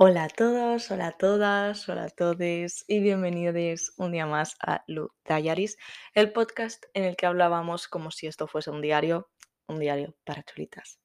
Hola 0.00 0.22
a 0.22 0.28
todos, 0.28 0.92
hola 0.92 1.08
a 1.08 1.18
todas, 1.18 1.88
hola 1.88 2.04
a 2.04 2.08
todos 2.08 2.84
y 2.86 3.00
bienvenidos 3.00 3.94
un 3.96 4.12
día 4.12 4.26
más 4.26 4.54
a 4.64 4.84
Lu 4.86 5.10
Diaries, 5.24 5.76
el 6.14 6.30
podcast 6.30 6.84
en 6.94 7.02
el 7.02 7.16
que 7.16 7.26
hablábamos 7.26 7.88
como 7.88 8.12
si 8.12 8.28
esto 8.28 8.46
fuese 8.46 8.70
un 8.70 8.80
diario, 8.80 9.28
un 9.66 9.80
diario 9.80 10.14
para 10.22 10.44
chulitas. 10.44 11.00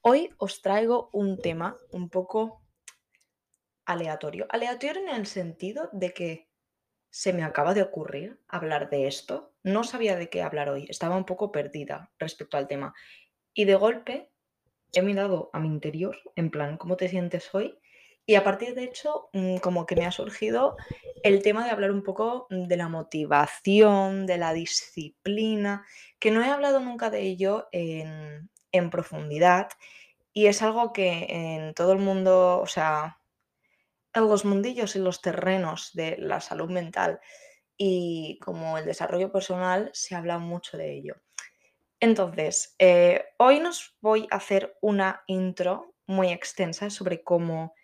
Hoy 0.00 0.30
os 0.38 0.62
traigo 0.62 1.10
un 1.12 1.38
tema 1.38 1.76
un 1.90 2.08
poco 2.08 2.62
aleatorio. 3.84 4.46
Aleatorio 4.48 5.02
en 5.02 5.08
el 5.08 5.26
sentido 5.26 5.90
de 5.92 6.14
que 6.14 6.48
se 7.10 7.32
me 7.32 7.42
acaba 7.42 7.74
de 7.74 7.82
ocurrir 7.82 8.40
hablar 8.46 8.90
de 8.90 9.08
esto. 9.08 9.56
No 9.64 9.82
sabía 9.82 10.14
de 10.14 10.30
qué 10.30 10.42
hablar 10.42 10.68
hoy, 10.68 10.86
estaba 10.88 11.16
un 11.16 11.26
poco 11.26 11.50
perdida 11.50 12.12
respecto 12.16 12.56
al 12.56 12.68
tema. 12.68 12.94
Y 13.54 13.64
de 13.64 13.74
golpe 13.74 14.30
he 14.92 15.02
mirado 15.02 15.50
a 15.52 15.58
mi 15.58 15.66
interior, 15.66 16.16
en 16.36 16.52
plan, 16.52 16.76
¿cómo 16.76 16.96
te 16.96 17.08
sientes 17.08 17.52
hoy? 17.52 17.76
Y 18.26 18.34
a 18.34 18.42
partir 18.42 18.74
de 18.74 18.84
hecho, 18.84 19.28
mm, 19.32 19.58
como 19.58 19.86
que 19.86 19.94
me 19.94 20.04
ha 20.04 20.10
surgido 20.10 20.76
el 21.22 21.42
tema 21.42 21.64
de 21.64 21.70
hablar 21.70 21.92
un 21.92 22.02
poco 22.02 22.48
de 22.50 22.76
la 22.76 22.88
motivación, 22.88 24.26
de 24.26 24.36
la 24.36 24.52
disciplina, 24.52 25.86
que 26.18 26.32
no 26.32 26.42
he 26.42 26.50
hablado 26.50 26.80
nunca 26.80 27.08
de 27.08 27.20
ello 27.20 27.68
en, 27.70 28.50
en 28.72 28.90
profundidad 28.90 29.68
y 30.32 30.48
es 30.48 30.60
algo 30.60 30.92
que 30.92 31.26
en 31.30 31.74
todo 31.74 31.92
el 31.92 31.98
mundo, 31.98 32.60
o 32.60 32.66
sea, 32.66 33.20
en 34.12 34.28
los 34.28 34.44
mundillos 34.44 34.96
y 34.96 34.98
los 34.98 35.22
terrenos 35.22 35.92
de 35.94 36.16
la 36.18 36.40
salud 36.40 36.70
mental 36.70 37.20
y 37.76 38.38
como 38.42 38.76
el 38.76 38.86
desarrollo 38.86 39.30
personal 39.30 39.90
se 39.92 40.14
habla 40.14 40.38
mucho 40.38 40.76
de 40.76 40.92
ello. 40.92 41.16
Entonces, 42.00 42.74
eh, 42.78 43.24
hoy 43.38 43.60
nos 43.60 43.96
voy 44.00 44.26
a 44.30 44.36
hacer 44.36 44.76
una 44.80 45.22
intro 45.26 45.94
muy 46.06 46.32
extensa 46.32 46.90
sobre 46.90 47.22
cómo 47.22 47.74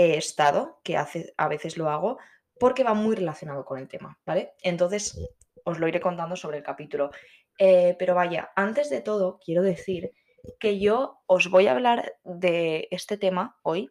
he 0.00 0.16
estado, 0.16 0.80
que 0.82 0.96
hace, 0.96 1.34
a 1.36 1.48
veces 1.48 1.76
lo 1.76 1.90
hago, 1.90 2.18
porque 2.58 2.84
va 2.84 2.94
muy 2.94 3.16
relacionado 3.16 3.64
con 3.64 3.78
el 3.78 3.88
tema, 3.88 4.18
¿vale? 4.26 4.52
Entonces, 4.62 5.18
os 5.64 5.78
lo 5.78 5.88
iré 5.88 6.00
contando 6.00 6.36
sobre 6.36 6.58
el 6.58 6.62
capítulo. 6.62 7.10
Eh, 7.58 7.96
pero 7.98 8.14
vaya, 8.14 8.50
antes 8.56 8.90
de 8.90 9.00
todo, 9.00 9.38
quiero 9.44 9.62
decir 9.62 10.12
que 10.58 10.78
yo 10.78 11.22
os 11.26 11.50
voy 11.50 11.66
a 11.66 11.72
hablar 11.72 12.14
de 12.24 12.88
este 12.90 13.18
tema 13.18 13.58
hoy 13.62 13.90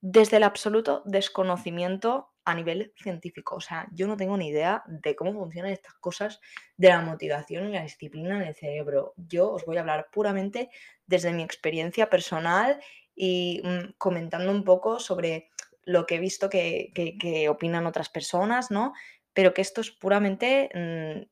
desde 0.00 0.36
el 0.36 0.42
absoluto 0.42 1.02
desconocimiento 1.06 2.30
a 2.44 2.54
nivel 2.54 2.92
científico. 2.96 3.56
O 3.56 3.60
sea, 3.60 3.88
yo 3.92 4.06
no 4.06 4.16
tengo 4.16 4.36
ni 4.36 4.48
idea 4.48 4.82
de 4.86 5.16
cómo 5.16 5.32
funcionan 5.32 5.72
estas 5.72 5.94
cosas 5.94 6.40
de 6.76 6.88
la 6.88 7.00
motivación 7.00 7.68
y 7.68 7.72
la 7.72 7.82
disciplina 7.82 8.36
en 8.36 8.48
el 8.48 8.54
cerebro. 8.54 9.14
Yo 9.16 9.50
os 9.50 9.64
voy 9.64 9.78
a 9.78 9.80
hablar 9.80 10.08
puramente 10.12 10.70
desde 11.06 11.32
mi 11.32 11.42
experiencia 11.42 12.08
personal 12.08 12.78
y 13.16 13.62
mm, 13.64 13.94
comentando 13.98 14.52
un 14.52 14.62
poco 14.62 15.00
sobre 15.00 15.48
lo 15.84 16.06
que 16.06 16.16
he 16.16 16.20
visto 16.20 16.50
que, 16.50 16.92
que, 16.94 17.48
opinan 17.48 17.86
otras 17.86 18.08
personas, 18.08 18.70
¿no? 18.70 18.92
Pero 19.32 19.54
que 19.54 19.62
esto 19.62 19.80
es 19.80 19.90
puramente 19.90 20.68
mm, 20.74 21.22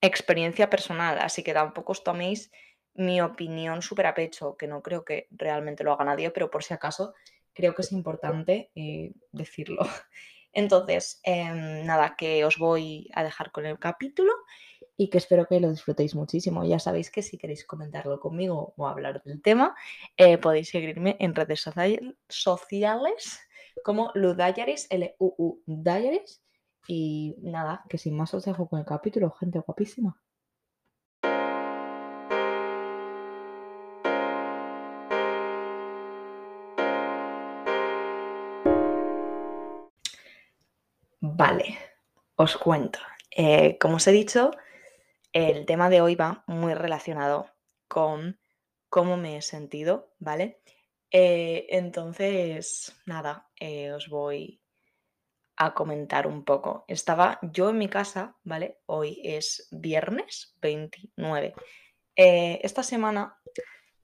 experiencia 0.00 0.70
personal, 0.70 1.18
así 1.18 1.42
que 1.42 1.52
tampoco 1.52 1.92
os 1.92 2.02
toméis 2.02 2.50
mi 2.94 3.20
opinión 3.20 3.82
súper 3.82 4.06
a 4.06 4.14
pecho, 4.14 4.56
que 4.56 4.66
no 4.66 4.82
creo 4.82 5.04
que 5.04 5.26
realmente 5.30 5.84
lo 5.84 5.92
haga 5.92 6.04
nadie, 6.04 6.30
pero 6.30 6.50
por 6.50 6.62
si 6.62 6.72
acaso 6.72 7.14
creo 7.52 7.74
que 7.74 7.82
es 7.82 7.92
importante 7.92 8.70
eh, 8.74 9.12
decirlo. 9.32 9.82
Entonces, 10.52 11.20
em, 11.24 11.84
nada, 11.84 12.14
que 12.16 12.44
os 12.44 12.58
voy 12.58 13.10
a 13.14 13.24
dejar 13.24 13.50
con 13.50 13.66
el 13.66 13.78
capítulo 13.78 14.32
y 14.96 15.10
que 15.10 15.18
espero 15.18 15.46
que 15.46 15.60
lo 15.60 15.70
disfrutéis 15.70 16.14
muchísimo. 16.14 16.64
Ya 16.64 16.78
sabéis 16.78 17.10
que 17.10 17.22
si 17.22 17.38
queréis 17.38 17.66
comentarlo 17.66 18.20
conmigo 18.20 18.74
o 18.76 18.86
hablar 18.86 19.22
del 19.24 19.42
tema, 19.42 19.74
eh, 20.16 20.38
podéis 20.38 20.68
seguirme 20.68 21.16
en 21.20 21.34
redes 21.34 21.60
sociales 21.60 23.40
como 23.82 24.10
Ludayaris, 24.14 24.86
L-U-U 24.90 25.62
Diaries. 25.66 26.42
Y 26.86 27.36
nada, 27.40 27.82
que 27.88 27.98
sin 27.98 28.16
más 28.16 28.34
os 28.34 28.44
dejo 28.44 28.68
con 28.68 28.78
el 28.78 28.84
capítulo, 28.84 29.30
gente 29.32 29.58
guapísima. 29.60 30.20
Vale, 41.20 41.78
os 42.36 42.56
cuento. 42.56 42.98
Eh, 43.36 43.78
como 43.80 43.96
os 43.96 44.06
he 44.06 44.12
dicho, 44.12 44.50
el 45.34 45.66
tema 45.66 45.90
de 45.90 46.00
hoy 46.00 46.14
va 46.14 46.44
muy 46.46 46.74
relacionado 46.74 47.50
con 47.88 48.38
cómo 48.88 49.16
me 49.16 49.36
he 49.36 49.42
sentido, 49.42 50.14
¿vale? 50.20 50.60
Eh, 51.10 51.66
entonces, 51.70 52.94
nada, 53.04 53.50
eh, 53.58 53.92
os 53.92 54.08
voy 54.08 54.62
a 55.56 55.74
comentar 55.74 56.28
un 56.28 56.44
poco. 56.44 56.84
Estaba 56.86 57.40
yo 57.42 57.70
en 57.70 57.78
mi 57.78 57.88
casa, 57.88 58.36
¿vale? 58.44 58.78
Hoy 58.86 59.20
es 59.24 59.68
viernes 59.72 60.54
29. 60.62 61.52
esta 62.16 62.84
semana 62.84 63.36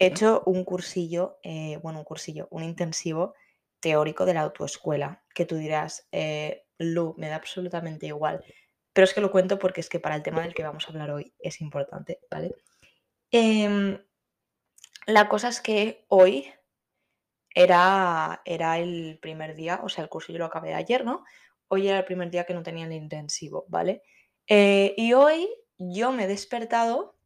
he 0.00 0.06
hecho 0.06 0.42
un 0.46 0.64
cursillo, 0.64 1.38
bueno, 1.80 2.00
un 2.00 2.04
cursillo, 2.04 2.48
un 2.50 2.64
intensivo 2.64 3.34
teórico 3.78 4.26
de 4.26 4.34
la 4.34 4.42
autoescuela, 4.42 5.22
que 5.32 5.46
tú 5.46 5.56
dirás, 5.56 6.08
Lu, 6.78 7.14
me 7.18 7.28
da 7.28 7.36
absolutamente 7.36 8.06
igual. 8.06 8.44
Pero 8.92 9.04
es 9.04 9.14
que 9.14 9.20
lo 9.20 9.30
cuento 9.30 9.58
porque 9.58 9.80
es 9.80 9.88
que 9.88 10.00
para 10.00 10.16
el 10.16 10.22
tema 10.22 10.42
del 10.42 10.54
que 10.54 10.62
vamos 10.62 10.86
a 10.86 10.88
hablar 10.88 11.10
hoy 11.10 11.32
es 11.38 11.60
importante, 11.60 12.20
¿vale? 12.30 12.54
Em, 13.30 13.98
la 15.06 15.28
cosa 15.28 15.48
es 15.48 15.60
que 15.60 16.04
hoy 16.08 16.52
era, 17.54 18.42
era 18.44 18.78
el 18.78 19.18
primer 19.20 19.54
día, 19.54 19.80
o 19.82 19.88
sea, 19.88 20.04
el 20.04 20.10
curso 20.10 20.32
yo 20.32 20.38
lo 20.38 20.46
acabé 20.46 20.74
ayer, 20.74 21.04
¿no? 21.04 21.24
Hoy 21.68 21.88
era 21.88 21.98
el 21.98 22.04
primer 22.04 22.30
día 22.30 22.44
que 22.44 22.54
no 22.54 22.62
tenía 22.62 22.86
el 22.86 22.92
intensivo, 22.92 23.64
¿vale? 23.68 24.02
Eh, 24.48 24.94
y 24.96 25.12
hoy 25.12 25.48
yo 25.78 26.12
me 26.12 26.24
he 26.24 26.26
despertado. 26.26 27.16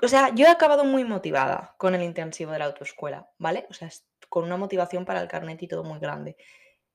O 0.00 0.08
sea, 0.08 0.34
yo 0.34 0.46
he 0.46 0.48
acabado 0.48 0.84
muy 0.84 1.04
motivada 1.04 1.74
con 1.76 1.94
el 1.94 2.02
intensivo 2.02 2.52
de 2.52 2.60
la 2.60 2.66
autoescuela, 2.66 3.28
¿vale? 3.38 3.66
O 3.68 3.74
sea, 3.74 3.90
con 4.28 4.44
una 4.44 4.56
motivación 4.56 5.04
para 5.04 5.20
el 5.20 5.28
carnet 5.28 5.62
y 5.62 5.68
todo 5.68 5.84
muy 5.84 5.98
grande. 5.98 6.36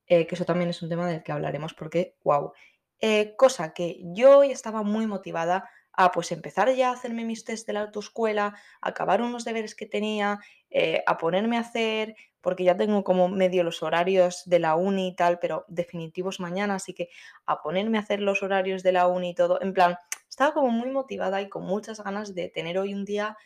Eh, 0.08 0.28
que 0.28 0.36
eso 0.36 0.46
también 0.46 0.70
es 0.70 0.82
un 0.82 0.90
tema 0.90 1.08
del 1.08 1.24
que 1.24 1.32
hablaremos 1.32 1.74
porque, 1.74 2.18
wow. 2.24 2.54
Eh, 3.00 3.36
cosa 3.38 3.74
que 3.74 4.00
yo 4.14 4.40
hoy 4.40 4.52
estaba 4.52 4.84
muy 4.84 5.08
motivada 5.08 5.70
a 5.94 6.12
pues 6.12 6.32
empezar 6.32 6.74
ya 6.74 6.90
a 6.90 6.94
hacerme 6.94 7.26
mis 7.26 7.44
test 7.46 7.68
de 7.68 7.74
la 7.74 7.82
autoescuela, 7.82 8.56
a 8.82 8.90
acabar 8.90 9.22
unos 9.22 9.46
deberes 9.46 9.76
que 9.76 9.86
tenía, 9.86 10.40
eh, 10.72 11.04
a 11.06 11.18
ponerme 11.18 11.58
a 11.58 11.62
hacer, 11.62 12.16
porque 12.42 12.64
ya 12.64 12.76
tengo 12.76 13.04
como 13.04 13.30
medio 13.30 13.64
los 13.64 13.84
horarios 13.84 14.42
de 14.46 14.60
la 14.60 14.76
uni 14.76 15.10
y 15.10 15.16
tal, 15.16 15.40
pero 15.40 15.66
definitivos 15.68 16.40
mañana, 16.40 16.76
así 16.76 16.94
que 16.94 17.10
a 17.46 17.62
ponerme 17.62 17.98
a 17.98 18.02
hacer 18.02 18.20
los 18.22 18.42
horarios 18.44 18.84
de 18.84 18.92
la 18.94 19.08
uni 19.08 19.32
y 19.32 19.36
todo, 19.36 19.62
en 19.62 19.74
plan, 19.74 19.98
estaba 20.30 20.54
como 20.54 20.70
muy 20.70 20.90
motivada 20.90 21.42
y 21.42 21.50
con 21.50 21.64
muchas 21.64 22.04
ganas 22.04 22.34
de 22.34 22.50
tener 22.50 22.78
hoy 22.80 22.94
un 22.94 23.06
día 23.06 23.38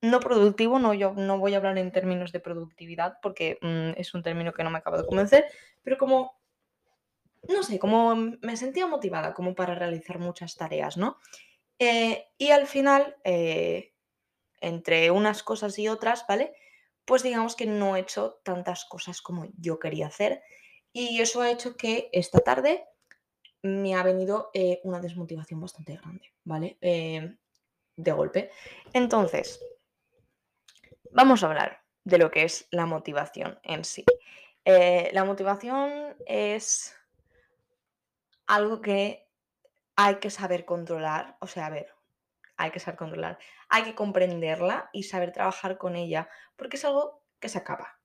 no 0.00 0.20
productivo, 0.20 0.78
no, 0.78 0.94
yo 0.94 1.12
no 1.14 1.38
voy 1.38 1.54
a 1.54 1.56
hablar 1.56 1.76
en 1.78 1.90
términos 1.90 2.32
de 2.32 2.40
productividad 2.40 3.18
porque 3.20 3.58
mm, 3.60 3.98
es 3.98 4.14
un 4.14 4.22
término 4.22 4.52
que 4.52 4.62
no 4.62 4.70
me 4.70 4.78
acaba 4.78 4.98
de 4.98 5.06
convencer, 5.06 5.46
pero 5.82 5.98
como, 5.98 6.38
no 7.48 7.62
sé, 7.62 7.78
como 7.78 8.14
me 8.14 8.56
sentía 8.56 8.86
motivada 8.86 9.34
como 9.34 9.54
para 9.54 9.74
realizar 9.74 10.18
muchas 10.18 10.56
tareas, 10.56 10.96
¿no? 10.96 11.18
Eh, 11.78 12.28
y 12.38 12.50
al 12.50 12.66
final, 12.66 13.16
eh, 13.24 13.94
entre 14.60 15.10
unas 15.10 15.42
cosas 15.42 15.78
y 15.78 15.88
otras, 15.88 16.24
¿vale? 16.28 16.54
Pues 17.04 17.22
digamos 17.22 17.56
que 17.56 17.66
no 17.66 17.96
he 17.96 18.00
hecho 18.00 18.40
tantas 18.44 18.84
cosas 18.84 19.20
como 19.20 19.46
yo 19.56 19.78
quería 19.78 20.08
hacer 20.08 20.42
y 20.92 21.20
eso 21.20 21.40
ha 21.40 21.50
hecho 21.50 21.76
que 21.76 22.08
esta 22.12 22.40
tarde 22.40 22.84
me 23.62 23.94
ha 23.94 24.02
venido 24.02 24.50
eh, 24.54 24.80
una 24.84 25.00
desmotivación 25.00 25.60
bastante 25.60 25.96
grande, 25.96 26.32
¿vale? 26.44 26.78
de 26.80 28.12
golpe. 28.12 28.50
Entonces, 28.92 29.60
Vamos 31.10 31.42
a 31.42 31.46
hablar 31.46 31.82
de 32.04 32.18
lo 32.18 32.30
que 32.30 32.42
es 32.44 32.68
la 32.70 32.86
motivación 32.86 33.58
en 33.62 33.84
sí. 33.84 34.04
Eh, 34.64 35.10
la 35.12 35.24
motivación 35.24 36.16
es 36.26 36.94
algo 38.46 38.80
que 38.80 39.26
hay 39.96 40.16
que 40.16 40.30
saber 40.30 40.64
controlar, 40.64 41.36
o 41.40 41.46
sea, 41.46 41.66
a 41.66 41.70
ver, 41.70 41.88
hay 42.56 42.70
que 42.70 42.80
saber 42.80 42.98
controlar, 42.98 43.38
hay 43.68 43.84
que 43.84 43.94
comprenderla 43.94 44.90
y 44.92 45.04
saber 45.04 45.32
trabajar 45.32 45.78
con 45.78 45.96
ella, 45.96 46.28
porque 46.56 46.76
es 46.76 46.84
algo 46.84 47.24
que 47.40 47.48
se 47.48 47.58
acaba. 47.58 47.98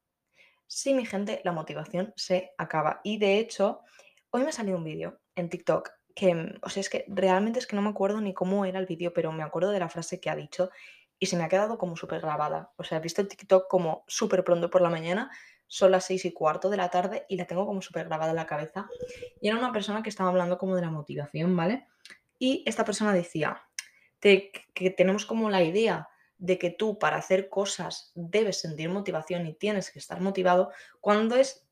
Sí, 0.66 0.94
mi 0.94 1.06
gente, 1.06 1.42
la 1.44 1.51
motivación 1.51 2.13
se 2.16 2.54
acaba. 2.57 3.01
Y 3.04 3.18
de 3.18 3.38
hecho, 3.38 3.81
hoy 4.31 4.44
me 4.44 4.51
salió 4.51 4.78
un 4.78 4.83
vídeo 4.83 5.19
en 5.36 5.50
TikTok 5.50 5.92
que, 6.16 6.57
o 6.62 6.69
sea, 6.69 6.81
es 6.81 6.89
que 6.89 7.06
realmente 7.10 7.60
es 7.60 7.68
que 7.68 7.75
no 7.75 7.81
me 7.81 7.89
acuerdo 7.89 8.22
ni 8.22 8.33
cómo 8.33 8.66
era 8.66 8.80
el 8.80 8.86
vídeo, 8.86 9.13
pero 9.13 9.31
me 9.31 9.44
acuerdo 9.44 9.72
de 9.72 9.80
la 9.80 9.89
frase 9.89 10.19
que 10.19 10.30
ha 10.30 10.36
dicho 10.36 10.69
y 11.24 11.25
se 11.25 11.38
me 11.38 11.46
ha 11.46 11.48
quedado 11.48 11.78
como 11.78 11.96
súper 11.96 12.20
grabada. 12.20 12.74
O 12.75 12.84
sea, 12.84 12.98
he 12.98 13.02
visto 13.02 13.22
el 13.22 13.30
TikTok 13.30 13.70
como 13.70 14.04
súper 14.10 14.44
pronto 14.44 14.70
por 14.70 14.81
la 14.81 14.90
mañana, 14.90 15.31
son 15.68 15.92
las 15.92 16.04
seis 16.04 16.25
y 16.25 16.34
cuarto 16.34 16.70
de 16.70 16.75
la 16.75 16.90
tarde 16.90 17.25
y 17.30 17.38
la 17.38 17.48
tengo 17.48 17.66
como 17.66 17.81
súper 17.81 18.08
grabada 18.08 18.31
en 18.31 18.36
la 18.36 18.46
cabeza. 18.46 18.90
Y 19.40 19.48
era 19.48 19.58
una 19.58 19.72
persona 19.72 20.04
que 20.04 20.10
estaba 20.10 20.28
hablando 20.28 20.58
como 20.58 20.75
de 20.75 20.81
la 20.81 20.92
motivación, 20.92 21.56
¿vale? 21.56 21.88
Y 22.38 22.62
esta 22.66 22.84
persona 22.84 23.14
decía 23.14 23.64
que 24.20 24.90
tenemos 24.98 25.25
como 25.25 25.50
la 25.50 25.64
idea 25.64 26.10
de 26.38 26.60
que 26.60 26.72
tú 26.72 27.00
para 27.00 27.16
hacer 27.16 27.48
cosas 27.48 28.12
debes 28.16 28.60
sentir 28.60 28.90
motivación 28.90 29.48
y 29.48 29.54
tienes 29.54 29.92
que 29.92 30.00
estar 30.00 30.19
motivado, 30.19 30.74
cuando 31.00 31.38
es 31.38 31.66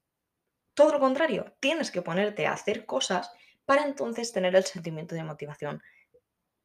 todo 0.75 0.93
lo 0.93 1.01
contrario, 1.01 1.57
tienes 1.59 1.91
que 1.91 2.01
ponerte 2.01 2.47
a 2.47 2.53
hacer 2.53 2.85
cosas 2.85 3.29
para 3.65 3.83
entonces 3.83 4.31
tener 4.31 4.55
el 4.55 4.63
sentimiento 4.63 5.13
de 5.13 5.25
motivación. 5.25 5.83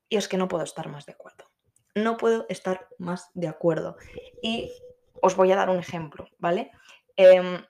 Y 0.09 0.19
es 0.19 0.29
que 0.29 0.37
no 0.37 0.47
puedo 0.47 0.63
estar 0.63 0.89
más 0.89 1.05
de 1.05 1.15
acuerdo. 1.15 1.51
No 1.97 2.19
puedo 2.19 2.45
estar 2.49 2.89
más 2.99 3.31
de 3.33 3.49
acuerdo. 3.49 3.97
Y 4.43 4.71
os 5.23 5.35
voy 5.35 5.51
a 5.51 5.57
dar 5.57 5.71
un 5.71 5.79
ejemplo, 5.79 6.29
¿vale? 6.39 6.71
Em, 7.17 7.65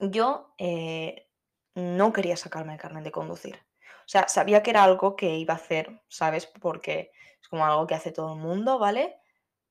yo 0.00 0.54
eh, 0.56 1.28
no 1.74 2.12
quería 2.12 2.38
sacarme 2.38 2.72
el 2.72 2.80
carnet 2.80 3.04
de 3.04 3.12
conducir. 3.12 3.56
O 4.00 4.08
sea, 4.08 4.28
sabía 4.28 4.62
que 4.62 4.70
era 4.70 4.82
algo 4.82 5.14
que 5.14 5.36
iba 5.36 5.52
a 5.52 5.58
hacer, 5.58 6.02
¿sabes? 6.08 6.46
Porque 6.46 7.12
es 7.40 7.48
como 7.48 7.66
algo 7.66 7.86
que 7.86 7.94
hace 7.94 8.12
todo 8.12 8.32
el 8.32 8.40
mundo, 8.40 8.78
¿vale? 8.78 9.16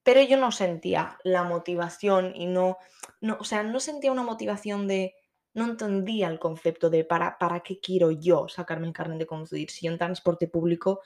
Pero 0.03 0.21
yo 0.21 0.37
no 0.37 0.51
sentía 0.51 1.17
la 1.23 1.43
motivación 1.43 2.33
y 2.35 2.45
no, 2.45 2.77
no 3.21 3.37
o 3.39 3.43
sea, 3.43 3.63
no 3.63 3.79
sentía 3.79 4.11
una 4.11 4.23
motivación 4.23 4.87
de, 4.87 5.15
no 5.55 5.65
entendía 5.65 6.27
el 6.27 6.39
concepto 6.39 6.91
de 6.91 7.05
para, 7.05 7.39
para 7.39 7.61
qué 7.61 7.79
quiero 7.79 8.11
yo 8.11 8.47
sacarme 8.47 8.87
el 8.87 8.93
carnet 8.93 9.17
de 9.17 9.25
conducir. 9.25 9.71
Si 9.71 9.87
yo 9.87 9.91
en 9.91 9.97
transporte 9.97 10.47
público 10.47 11.01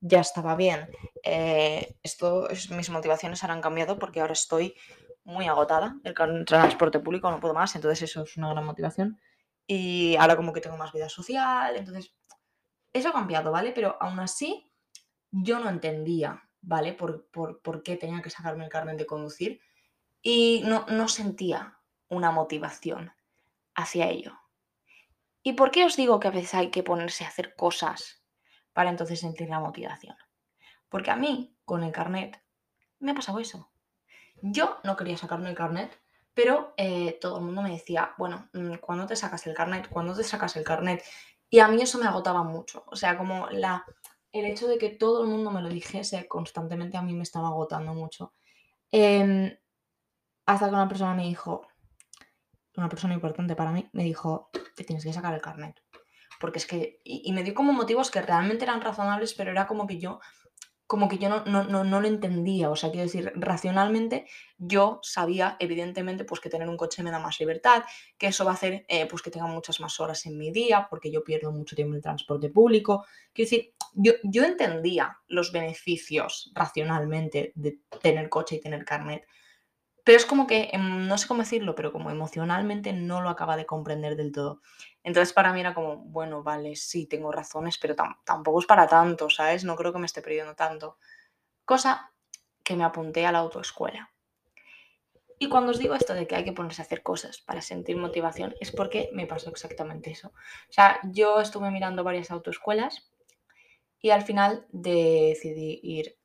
ya 0.00 0.20
estaba 0.20 0.54
bien. 0.56 0.88
Eh, 1.22 1.96
esto, 2.02 2.48
mis 2.70 2.90
motivaciones 2.90 3.42
han 3.44 3.60
cambiado 3.60 3.98
porque 3.98 4.20
ahora 4.20 4.32
estoy 4.32 4.74
muy 5.24 5.46
agotada. 5.46 5.96
El 6.04 6.14
transporte 6.44 7.00
público 7.00 7.30
no 7.30 7.40
puedo 7.40 7.54
más, 7.54 7.74
entonces 7.74 8.10
eso 8.10 8.22
es 8.22 8.36
una 8.36 8.50
gran 8.50 8.64
motivación. 8.64 9.20
Y 9.66 10.16
ahora 10.16 10.36
como 10.36 10.52
que 10.52 10.60
tengo 10.60 10.76
más 10.76 10.92
vida 10.92 11.08
social, 11.08 11.76
entonces 11.76 12.14
eso 12.92 13.08
ha 13.10 13.12
cambiado, 13.12 13.52
¿vale? 13.52 13.72
Pero 13.72 13.96
aún 14.00 14.18
así 14.20 14.72
yo 15.30 15.58
no 15.58 15.68
entendía, 15.68 16.48
¿vale? 16.62 16.94
Por, 16.94 17.28
por, 17.30 17.82
qué 17.82 17.96
tenía 17.96 18.22
que 18.22 18.30
sacarme 18.30 18.64
el 18.64 18.70
carnet 18.70 18.96
de 18.96 19.06
conducir 19.06 19.60
y 20.22 20.62
no, 20.64 20.86
no 20.88 21.08
sentía 21.08 21.78
una 22.08 22.30
motivación 22.30 23.12
hacia 23.74 24.08
ello. 24.08 24.38
¿Y 25.42 25.52
por 25.52 25.70
qué 25.70 25.84
os 25.84 25.96
digo 25.96 26.18
que 26.18 26.28
a 26.28 26.32
veces 26.32 26.54
hay 26.54 26.70
que 26.70 26.82
ponerse 26.82 27.24
a 27.24 27.28
hacer 27.28 27.54
cosas 27.54 28.17
para 28.78 28.90
entonces 28.90 29.18
sentir 29.18 29.48
la 29.48 29.58
motivación? 29.58 30.14
Porque 30.88 31.10
a 31.10 31.16
mí, 31.16 31.52
con 31.64 31.82
el 31.82 31.90
carnet, 31.90 32.40
me 33.00 33.10
ha 33.10 33.14
pasado 33.14 33.40
eso. 33.40 33.72
Yo 34.40 34.78
no 34.84 34.96
quería 34.96 35.16
sacarme 35.16 35.50
el 35.50 35.56
carnet, 35.56 36.00
pero 36.32 36.74
eh, 36.76 37.18
todo 37.20 37.38
el 37.38 37.44
mundo 37.44 37.62
me 37.62 37.72
decía, 37.72 38.14
bueno, 38.18 38.48
mm, 38.52 38.74
¿cuándo 38.74 39.04
te 39.04 39.16
sacas 39.16 39.44
el 39.48 39.54
carnet? 39.54 39.88
¿Cuándo 39.88 40.14
te 40.14 40.22
sacas 40.22 40.54
el 40.54 40.62
carnet? 40.62 41.02
Y 41.50 41.58
a 41.58 41.66
mí 41.66 41.82
eso 41.82 41.98
me 41.98 42.06
agotaba 42.06 42.44
mucho. 42.44 42.84
O 42.86 42.94
sea, 42.94 43.18
como 43.18 43.48
la, 43.50 43.84
el 44.30 44.44
hecho 44.44 44.68
de 44.68 44.78
que 44.78 44.90
todo 44.90 45.24
el 45.24 45.28
mundo 45.28 45.50
me 45.50 45.60
lo 45.60 45.70
dijese 45.70 46.28
constantemente 46.28 46.96
a 46.96 47.02
mí 47.02 47.14
me 47.14 47.24
estaba 47.24 47.48
agotando 47.48 47.94
mucho. 47.94 48.32
Em, 48.92 49.58
hasta 50.46 50.68
que 50.68 50.74
una 50.76 50.86
persona 50.86 51.14
me 51.14 51.24
dijo, 51.24 51.66
una 52.76 52.88
persona 52.88 53.14
importante 53.14 53.56
para 53.56 53.72
mí, 53.72 53.88
me 53.92 54.04
dijo, 54.04 54.50
te 54.76 54.84
tienes 54.84 55.04
que 55.04 55.12
sacar 55.12 55.34
el 55.34 55.40
carnet. 55.40 55.82
Porque 56.40 56.58
es 56.58 56.66
que, 56.66 57.00
y, 57.04 57.32
me 57.32 57.42
dio 57.42 57.54
como 57.54 57.72
motivos 57.72 58.10
que 58.10 58.22
realmente 58.22 58.64
eran 58.64 58.80
razonables, 58.80 59.34
pero 59.34 59.50
era 59.50 59.66
como 59.66 59.86
que 59.86 59.98
yo 59.98 60.20
como 60.88 61.06
que 61.06 61.18
yo 61.18 61.28
no, 61.28 61.44
no, 61.44 61.84
no, 61.84 62.00
lo 62.00 62.08
entendía. 62.08 62.70
O 62.70 62.74
sea, 62.74 62.90
quiero 62.90 63.04
decir, 63.04 63.30
racionalmente 63.36 64.26
yo 64.56 65.00
sabía, 65.02 65.58
evidentemente, 65.60 66.24
pues 66.24 66.40
que 66.40 66.48
tener 66.48 66.66
un 66.66 66.78
coche 66.78 67.02
me 67.02 67.10
da 67.10 67.18
más 67.18 67.38
libertad, 67.40 67.84
que 68.16 68.28
eso 68.28 68.46
va 68.46 68.52
a 68.52 68.54
hacer 68.54 68.86
eh, 68.88 69.04
pues 69.04 69.20
que 69.20 69.30
tenga 69.30 69.46
muchas 69.46 69.80
más 69.80 70.00
horas 70.00 70.24
en 70.24 70.38
mi 70.38 70.50
día, 70.50 70.86
porque 70.88 71.12
yo 71.12 71.22
pierdo 71.22 71.52
mucho 71.52 71.76
tiempo 71.76 71.94
en 71.94 72.00
transporte 72.00 72.48
público. 72.48 73.04
Quiero 73.34 73.50
decir, 73.50 73.74
yo, 73.92 74.12
yo 74.24 74.44
entendía 74.44 75.18
los 75.28 75.52
beneficios 75.52 76.50
racionalmente 76.54 77.52
de 77.54 77.80
tener 78.00 78.30
coche 78.30 78.56
y 78.56 78.60
tener 78.62 78.86
carnet. 78.86 79.26
Pero 80.08 80.16
es 80.16 80.24
como 80.24 80.46
que, 80.46 80.70
em, 80.72 81.06
no 81.06 81.18
sé 81.18 81.28
cómo 81.28 81.42
decirlo, 81.42 81.74
pero 81.74 81.92
como 81.92 82.10
emocionalmente 82.10 82.94
no 82.94 83.20
lo 83.20 83.28
acaba 83.28 83.58
de 83.58 83.66
comprender 83.66 84.16
del 84.16 84.32
todo. 84.32 84.62
Entonces 85.04 85.34
para 85.34 85.52
mí 85.52 85.60
era 85.60 85.74
como, 85.74 85.98
bueno, 85.98 86.42
vale, 86.42 86.76
sí, 86.76 87.04
tengo 87.04 87.30
razones, 87.30 87.76
pero 87.76 87.94
tampoco 88.24 88.58
es 88.60 88.64
para 88.64 88.86
tanto, 88.86 89.28
¿sabes? 89.28 89.64
No 89.64 89.76
creo 89.76 89.92
que 89.92 89.98
me 89.98 90.06
esté 90.06 90.22
perdiendo 90.22 90.54
tanto. 90.54 90.96
Cosa 91.66 92.10
que 92.64 92.74
me 92.74 92.84
apunté 92.84 93.26
a 93.26 93.32
la 93.32 93.40
autoescuela. 93.40 94.10
Y 95.38 95.50
cuando 95.50 95.72
os 95.72 95.78
digo 95.78 95.94
esto 95.94 96.14
de 96.14 96.26
que 96.26 96.36
hay 96.36 96.44
que 96.44 96.54
ponerse 96.54 96.80
a 96.80 96.86
hacer 96.86 97.02
cosas 97.02 97.42
para 97.42 97.60
sentir 97.60 97.98
motivación, 97.98 98.54
es 98.60 98.72
porque 98.72 99.10
me 99.12 99.26
pasó 99.26 99.50
exactamente 99.50 100.10
eso. 100.10 100.28
O 100.28 100.72
sea, 100.72 101.00
yo 101.04 101.38
estuve 101.38 101.70
mirando 101.70 102.02
varias 102.02 102.30
autoescuelas 102.30 103.12
y 104.00 104.08
al 104.08 104.22
final 104.22 104.66
decidí 104.70 105.80
ir 105.82 106.17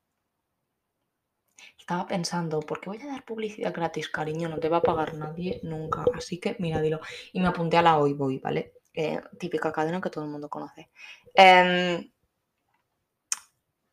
estaba 1.83 2.07
pensando, 2.07 2.61
¿por 2.61 2.79
qué 2.79 2.89
voy 2.89 3.01
a 3.01 3.07
dar 3.07 3.25
publicidad 3.25 3.73
gratis, 3.73 4.07
cariño? 4.07 4.47
No 4.47 4.57
te 4.57 4.69
va 4.69 4.77
a 4.77 4.81
pagar 4.81 5.15
nadie 5.15 5.59
nunca. 5.63 6.05
Así 6.15 6.39
que, 6.39 6.55
mira, 6.59 6.81
dilo. 6.81 7.01
Y 7.33 7.41
me 7.41 7.47
apunté 7.47 7.75
a 7.77 7.81
la 7.81 7.97
Hoy 7.99 8.13
Voy, 8.13 8.39
¿vale? 8.39 8.75
Eh, 8.93 9.19
típica 9.37 9.73
cadena 9.73 9.99
que 9.99 10.09
todo 10.09 10.23
el 10.23 10.29
mundo 10.29 10.49
conoce. 10.49 10.89
Em, 11.33 12.09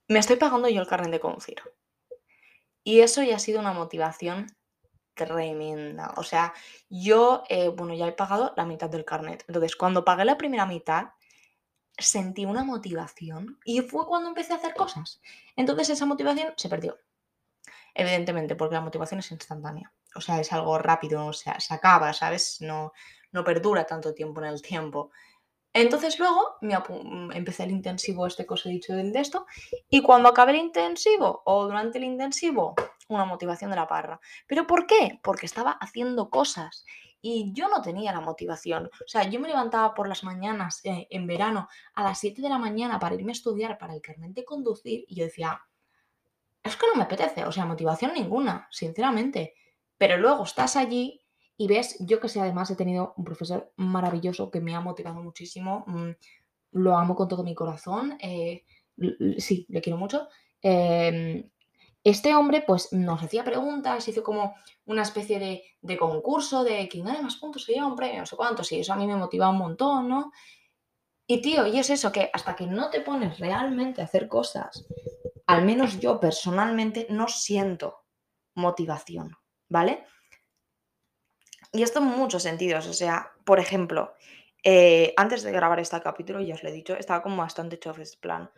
me 0.07 0.19
estoy 0.21 0.37
pagando 0.37 0.69
yo 0.69 0.81
el 0.81 0.87
carnet 0.87 1.11
de 1.11 1.19
conducir. 1.19 1.61
Y 2.85 3.01
eso 3.01 3.25
ya 3.25 3.37
ha 3.37 3.39
sido 3.41 3.59
una 3.59 3.73
motivación 3.73 4.47
tremenda. 5.15 6.15
O 6.17 6.23
sea, 6.23 6.55
yo, 6.89 7.43
eh, 7.49 7.69
bueno, 7.69 7.95
ya 7.95 8.07
he 8.07 8.13
pagado 8.13 8.55
la 8.57 8.67
mitad 8.67 8.89
del 8.89 9.05
carnet. 9.05 9.45
Entonces, 9.49 9.75
cuando 9.75 10.05
pagué 10.05 10.25
la 10.25 10.39
primera 10.39 10.65
mitad, 10.65 11.09
sentí 11.99 12.45
una 12.47 12.63
motivación 12.63 13.59
y 13.65 13.81
fue 13.81 14.07
cuando 14.07 14.29
empecé 14.29 14.53
a 14.53 14.57
hacer 14.57 14.75
cosas. 14.75 15.21
Entonces, 15.57 15.91
esa 15.91 16.07
motivación 16.07 16.55
se 16.57 16.69
perdió. 16.69 16.97
Evidentemente, 17.95 18.57
porque 18.57 18.75
la 18.75 18.81
motivación 18.81 19.21
es 19.21 19.31
instantánea. 19.31 19.93
O 20.15 20.21
sea, 20.21 20.41
es 20.41 20.53
algo 20.53 20.79
rápido, 20.79 21.33
se 21.33 21.51
acaba, 21.71 22.13
¿sabes? 22.13 22.59
No, 22.61 22.93
no 23.33 23.45
perdura 23.45 23.87
tanto 23.87 24.15
tiempo 24.15 24.41
en 24.41 24.49
el 24.49 24.63
tiempo. 24.63 25.11
Entonces 25.73 26.19
luego 26.19 26.57
me 26.63 26.77
mm, 26.77 27.33
empecé 27.33 27.65
el 27.65 27.71
intensivo 27.71 28.27
este 28.27 28.45
que 28.45 28.55
he 28.65 28.69
dicho 28.69 28.95
del 28.95 29.13
de 29.13 29.21
esto 29.21 29.47
y 29.89 30.03
cuando 30.03 30.29
acabé 30.29 30.53
el 30.53 30.59
intensivo 30.59 31.43
o 31.45 31.65
durante 31.65 31.99
el 31.99 32.05
intensivo, 32.05 32.75
una 33.09 33.25
motivación 33.25 33.71
de 33.71 33.77
la 33.77 33.87
parra. 33.87 34.21
¿Pero 34.49 34.67
por 34.67 34.87
qué? 34.87 35.21
Porque 35.23 35.47
estaba 35.47 35.73
haciendo 35.73 36.29
cosas 36.29 36.85
y 37.23 37.53
yo 37.53 37.69
no 37.69 37.83
tenía 37.83 38.13
la 38.13 38.21
motivación. 38.21 38.87
O 38.87 39.09
sea, 39.09 39.25
yo 39.25 39.39
me 39.39 39.49
levantaba 39.49 39.95
por 39.95 40.09
las 40.09 40.25
mañanas 40.25 40.81
eh, 40.85 41.07
en 41.11 41.27
verano 41.27 41.69
a 41.95 42.03
las 42.03 42.19
7 42.19 42.43
de 42.43 42.49
la 42.49 42.59
mañana 42.59 42.99
para 42.99 43.15
irme 43.15 43.31
a 43.31 43.33
estudiar 43.33 43.79
para 43.79 43.95
el 43.95 44.01
carnet 44.01 44.33
de 44.33 44.45
conducir 44.45 45.05
y 45.07 45.15
yo 45.15 45.25
decía, 45.25 45.61
es 46.62 46.77
que 46.77 46.87
no 46.87 46.95
me 46.97 47.05
apetece, 47.05 47.45
o 47.45 47.53
sea, 47.53 47.65
motivación 47.65 48.12
ninguna, 48.15 48.69
sinceramente. 48.71 49.55
Pero 49.97 50.17
luego 50.19 50.45
estás 50.45 50.77
allí 50.77 51.23
y 51.57 51.67
ves, 51.67 51.97
yo 52.01 52.21
que 52.21 52.29
sé, 52.29 52.41
además 52.41 52.71
he 52.71 52.77
tenido 52.77 53.15
un 53.17 53.25
profesor 53.25 53.73
maravilloso 53.77 54.51
que 54.51 54.61
me 54.61 54.75
ha 54.75 54.81
motivado 54.81 55.23
muchísimo, 55.23 55.84
mm, 55.87 56.11
lo 56.73 56.96
amo 56.96 57.15
con 57.17 57.29
todo 57.29 57.43
mi 57.43 57.55
corazón, 57.55 58.17
eh, 58.20 58.65
sí, 59.39 59.67
le 59.69 59.81
quiero 59.81 59.99
mucho. 59.99 60.29
Em, 60.63 61.51
este 62.03 62.34
hombre 62.34 62.65
pues 62.67 62.93
nos 62.93 63.23
hacía 63.23 63.44
preguntas, 63.44 64.08
hizo 64.08 64.23
como 64.23 64.55
una 64.87 65.03
especie 65.03 65.39
de, 65.39 65.99
concurso 65.99 66.65
de 66.65 66.89
quien 66.89 67.05
gane 67.05 67.23
más 67.23 67.37
puntos 67.37 67.65
se 67.65 67.73
lleva 67.75 67.87
un 67.87 67.96
premio, 67.96 68.20
no 68.20 68.27
sé 68.27 68.37
cuántos, 68.37 68.73
y 68.73 68.81
eso 68.81 68.93
a 68.93 68.96
mí 68.96 69.06
me 69.06 69.17
motiva 69.17 69.51
un 69.51 69.58
montón, 69.58 70.08
¿no? 70.08 70.32
Y 71.27 71.43
tío, 71.43 71.67
y 71.67 71.79
es 71.79 71.91
eso, 71.91 72.11
que 72.11 72.31
hasta 72.32 72.56
que 72.56 72.67
no 72.67 72.91
te 72.91 73.01
pones 73.01 73.39
realmente 73.39 74.01
a 74.01 74.05
hacer 74.05 74.29
cosas 74.29 74.87
al 75.51 75.65
menos 75.65 75.99
yo 75.99 76.21
personalmente 76.21 77.07
no 77.11 77.27
siento 77.27 78.05
motivación, 78.55 79.37
¿vale? 79.69 80.05
Y 81.73 81.83
esto 81.83 81.99
en 81.99 82.07
muchos 82.07 82.45
sentidos, 82.45 82.87
o 82.87 82.93
sea, 82.93 83.33
por 83.45 83.59
ejemplo, 83.59 84.15
eh, 84.63 85.13
antes 85.17 85.43
de 85.43 85.51
grabar 85.51 85.81
este 85.81 86.01
capítulo, 86.01 86.41
ya 86.41 86.55
os 86.55 86.63
lo 86.63 86.69
he 86.69 86.73
dicho, 86.73 86.95
estaba 86.95 87.23
como 87.23 87.37
bastante 87.37 87.81
este 87.99 88.19
plan. 88.19 88.51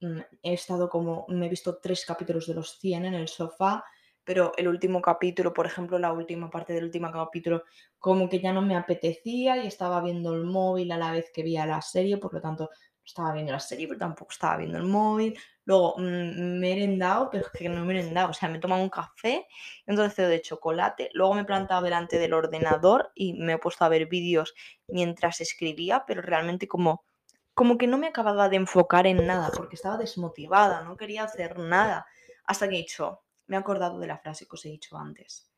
Mm, 0.00 0.20
he 0.42 0.52
estado 0.54 0.88
como, 0.88 1.26
me 1.28 1.46
he 1.46 1.48
visto 1.48 1.78
tres 1.78 2.04
capítulos 2.04 2.46
de 2.46 2.54
los 2.54 2.78
100 2.78 3.06
en 3.06 3.14
el 3.14 3.26
sofá, 3.26 3.84
pero 4.22 4.52
el 4.56 4.68
último 4.68 5.02
capítulo, 5.02 5.52
por 5.52 5.66
ejemplo, 5.66 5.98
la 5.98 6.12
última 6.12 6.48
parte 6.48 6.72
del 6.72 6.84
último 6.84 7.10
capítulo, 7.10 7.64
como 7.98 8.28
que 8.28 8.40
ya 8.40 8.52
no 8.52 8.62
me 8.62 8.76
apetecía 8.76 9.56
y 9.56 9.66
estaba 9.66 10.00
viendo 10.00 10.32
el 10.34 10.44
móvil 10.44 10.92
a 10.92 10.98
la 10.98 11.10
vez 11.10 11.30
que 11.32 11.42
veía 11.42 11.66
la 11.66 11.82
serie, 11.82 12.18
por 12.18 12.34
lo 12.34 12.40
tanto, 12.40 12.70
estaba 13.04 13.32
viendo 13.32 13.52
la 13.52 13.60
serie, 13.60 13.86
pero 13.88 13.98
tampoco 13.98 14.32
estaba 14.32 14.56
viendo 14.56 14.78
el 14.78 14.84
móvil. 14.84 15.38
Luego 15.66 15.96
mm, 15.98 16.02
me 16.02 16.72
he 16.72 16.74
merendado, 16.76 17.28
pero 17.28 17.44
es 17.44 17.52
que 17.52 17.68
no 17.68 17.82
he 17.82 17.84
merendado. 17.84 18.30
O 18.30 18.32
sea, 18.32 18.48
me 18.48 18.56
he 18.56 18.60
tomado 18.60 18.82
un 18.82 18.88
café, 18.88 19.46
entonces 19.84 20.28
de 20.28 20.40
chocolate. 20.40 21.10
Luego 21.12 21.34
me 21.34 21.42
he 21.42 21.44
plantado 21.44 21.82
delante 21.82 22.18
del 22.18 22.32
ordenador 22.32 23.12
y 23.14 23.34
me 23.34 23.54
he 23.54 23.58
puesto 23.58 23.84
a 23.84 23.88
ver 23.88 24.06
vídeos 24.06 24.54
mientras 24.86 25.40
escribía, 25.40 26.04
pero 26.06 26.22
realmente 26.22 26.68
como, 26.68 27.04
como 27.52 27.76
que 27.76 27.88
no 27.88 27.98
me 27.98 28.06
acababa 28.06 28.48
de 28.48 28.56
enfocar 28.56 29.06
en 29.06 29.26
nada, 29.26 29.50
porque 29.54 29.74
estaba 29.74 29.98
desmotivada, 29.98 30.82
no 30.82 30.96
quería 30.96 31.24
hacer 31.24 31.58
nada. 31.58 32.06
Hasta 32.44 32.68
que 32.68 32.76
he 32.76 32.78
dicho, 32.78 33.24
me 33.46 33.56
he 33.56 33.58
acordado 33.58 33.98
de 33.98 34.06
la 34.06 34.18
frase 34.18 34.46
que 34.46 34.54
os 34.54 34.64
he 34.64 34.68
dicho 34.68 34.96
antes. 34.96 35.50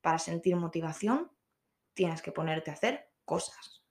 Para 0.00 0.20
sentir 0.20 0.54
motivación, 0.54 1.32
tienes 1.94 2.22
que 2.22 2.30
ponerte 2.30 2.70
a 2.70 2.74
hacer 2.74 3.10
cosas. 3.24 3.82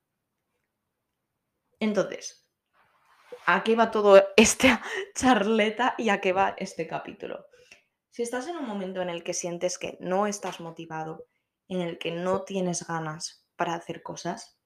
Entonces, 1.80 2.47
¿A 3.50 3.64
qué 3.64 3.78
va 3.78 3.92
todo 3.92 4.22
esta 4.36 4.84
charleta 5.16 5.96
y 5.98 6.10
a 6.10 6.20
qué 6.20 6.34
va 6.34 6.54
este 6.58 6.86
capítulo? 6.86 7.48
Si 8.12 8.22
estás 8.22 8.46
en 8.48 8.58
un 8.58 8.68
momento 8.68 9.02
en 9.02 9.10
el 9.10 9.24
que 9.24 9.34
sientes 9.34 9.78
que 9.80 9.98
no 10.02 10.28
estás 10.28 10.60
motivado, 10.60 11.28
en 11.70 11.80
el 11.80 11.98
que 11.98 12.12
no 12.12 12.44
tienes 12.44 12.86
ganas 12.86 13.48
para 13.56 13.74
hacer 13.74 14.04
cosas, 14.04 14.60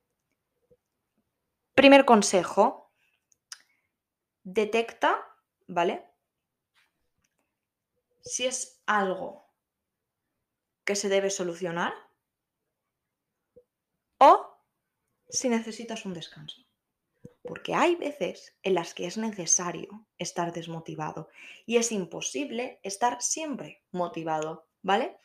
primer 1.76 2.06
consejo, 2.06 2.92
detecta, 4.42 5.28
¿vale? 5.68 6.04
Si 8.24 8.48
es 8.48 8.82
algo 8.88 9.46
que 10.86 10.96
se 10.96 11.08
debe 11.08 11.30
solucionar 11.30 11.94
o 14.18 14.58
si 15.30 15.50
necesitas 15.50 16.04
un 16.08 16.16
descanso. 16.16 16.61
Porque 17.43 17.74
hay 17.74 17.95
veces 17.95 18.55
en 18.62 18.75
las 18.75 18.93
que 18.93 19.07
es 19.07 19.17
necesario 19.17 20.07
estar 20.17 20.53
desmotivado 20.53 21.29
y 21.65 21.77
es 21.77 21.91
imposible 21.91 22.79
estar 22.83 23.21
siempre 23.21 23.83
motivado, 23.91 24.67
¿vale? 24.81 25.17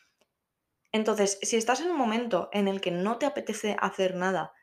Entonces, 0.91 1.37
si 1.41 1.57
estás 1.57 1.81
en 1.81 1.91
un 1.91 1.97
momento 1.97 2.49
en 2.53 2.67
el 2.67 2.81
que 2.81 2.91
no 2.91 3.17
te 3.17 3.25
apetece 3.25 3.75
hacer 3.79 4.15
nada, 4.15 4.53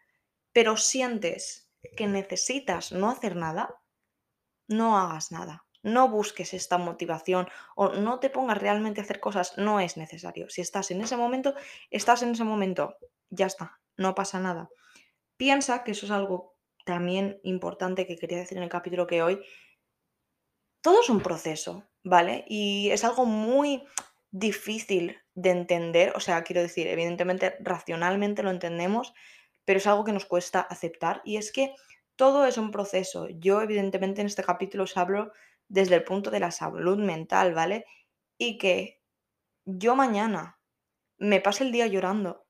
pero 0.53 0.77
sientes 0.77 1.71
que 1.97 2.07
necesitas 2.07 2.93
no 2.93 3.11
hacer 3.11 3.37
nada, 3.37 3.83
no 4.69 4.99
hagas 4.99 5.33
nada. 5.33 5.67
No 5.83 6.09
busques 6.09 6.55
esta 6.55 6.79
motivación 6.79 7.47
o 7.77 7.91
no 7.91 8.19
te 8.19 8.31
pongas 8.31 8.57
realmente 8.57 9.01
a 9.01 9.05
hacer 9.05 9.21
cosas, 9.21 9.59
no 9.59 9.81
es 9.81 9.99
necesario. 9.99 10.49
Si 10.49 10.63
estás 10.63 10.91
en 10.91 11.03
ese 11.03 11.17
momento, 11.19 11.55
estás 11.91 12.23
en 12.23 12.31
ese 12.31 12.45
momento, 12.45 12.97
ya 13.29 13.47
está, 13.47 13.81
no 13.99 14.15
pasa 14.15 14.41
nada. 14.41 14.71
Piensa 15.37 15.85
que 15.85 15.91
eso 15.91 16.07
es 16.07 16.13
algo 16.13 16.54
también 16.85 17.41
importante 17.43 18.07
que 18.07 18.17
quería 18.17 18.39
decir 18.39 18.59
en 18.59 18.65
el 18.65 18.71
capítulo 18.71 19.07
que 19.07 19.23
hoy. 19.23 19.41
Todo 20.83 21.01
es 21.01 21.09
un 21.09 21.21
proceso, 21.21 21.89
¿vale? 22.03 22.45
Y 22.47 22.91
es 22.91 23.05
algo 23.05 23.25
muy 23.25 23.85
difícil 24.31 25.17
de 25.35 25.51
entender, 25.51 26.13
o 26.17 26.21
sea, 26.21 26.43
quiero 26.43 26.61
decir, 26.61 26.87
evidentemente 26.87 27.57
racionalmente 27.61 28.43
lo 28.43 28.51
entendemos, 28.51 29.15
pero 29.65 29.79
es 29.79 29.87
algo 29.87 30.05
que 30.05 30.13
nos 30.13 30.27
cuesta 30.27 30.61
aceptar 30.61 31.23
y 31.25 31.37
es 31.37 31.53
que 31.53 31.75
todo 32.17 32.47
es 32.47 32.59
un 32.59 32.71
proceso. 32.71 33.29
Yo 33.29 33.63
evidentemente 33.63 34.21
en 34.21 34.27
este 34.27 34.45
capítulo 34.45 34.85
os 34.85 34.97
hablo 34.97 35.33
desde 35.69 35.97
el 35.97 36.05
punto 36.05 36.31
de 36.31 36.41
la 36.41 36.51
salud 36.51 36.99
mental, 36.99 37.55
¿vale? 37.55 37.87
Y 38.39 38.59
que 38.59 39.01
yo 39.65 39.97
mañana 39.97 40.61
me 41.17 41.41
pase 41.41 41.65
el 41.65 41.73
día 41.73 41.87
llorando 41.87 42.44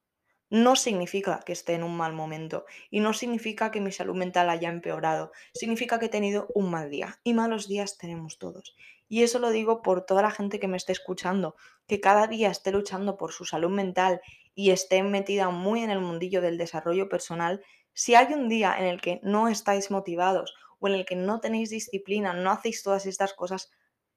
no 0.50 0.76
significa 0.76 1.40
que 1.44 1.52
esté 1.52 1.74
en 1.74 1.82
un 1.82 1.96
mal 1.96 2.12
momento 2.12 2.64
y 2.90 3.00
no 3.00 3.12
significa 3.12 3.70
que 3.70 3.80
mi 3.80 3.92
salud 3.92 4.14
mental 4.14 4.50
haya 4.50 4.68
empeorado, 4.68 5.32
significa 5.54 5.98
que 5.98 6.06
he 6.06 6.10
tenido 6.10 6.46
un 6.54 6.70
mal 6.70 6.90
día 6.90 7.18
y 7.24 7.34
malos 7.34 7.66
días 7.68 7.98
tenemos 7.98 8.38
todos. 8.38 8.76
Y 9.08 9.22
eso 9.22 9.38
lo 9.38 9.50
digo 9.50 9.82
por 9.82 10.06
toda 10.06 10.22
la 10.22 10.30
gente 10.30 10.58
que 10.60 10.68
me 10.68 10.76
esté 10.76 10.92
escuchando, 10.92 11.56
que 11.86 12.00
cada 12.00 12.26
día 12.26 12.50
esté 12.50 12.72
luchando 12.72 13.16
por 13.16 13.32
su 13.32 13.44
salud 13.44 13.70
mental 13.70 14.20
y 14.54 14.70
esté 14.70 15.02
metida 15.02 15.50
muy 15.50 15.82
en 15.82 15.90
el 15.90 16.00
mundillo 16.00 16.40
del 16.40 16.58
desarrollo 16.58 17.08
personal. 17.08 17.62
Si 17.92 18.14
hay 18.14 18.32
un 18.32 18.48
día 18.48 18.74
en 18.78 18.86
el 18.86 19.00
que 19.00 19.20
no 19.22 19.48
estáis 19.48 19.90
motivados 19.90 20.54
o 20.78 20.88
en 20.88 20.94
el 20.94 21.04
que 21.04 21.16
no 21.16 21.40
tenéis 21.40 21.70
disciplina, 21.70 22.32
no 22.32 22.50
hacéis 22.50 22.82
todas 22.82 23.06
estas 23.06 23.34
cosas, 23.34 23.70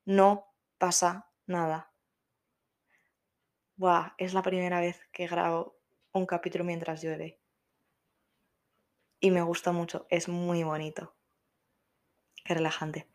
no 0.06 0.48
pasa 0.78 1.30
nada. 1.46 1.92
Buah, 3.76 4.14
es 4.18 4.34
la 4.34 4.42
primera 4.42 4.80
vez 4.80 5.00
que 5.12 5.28
grabo 5.28 5.77
un 6.18 6.26
capítulo 6.26 6.64
mientras 6.64 7.02
llueve. 7.02 7.40
Y 9.20 9.32
me 9.32 9.42
gusta 9.42 9.72
mucho, 9.72 10.06
es 10.10 10.28
muy 10.28 10.64
bonito. 10.64 11.16
Qué 12.44 12.54
relajante. 12.54 13.08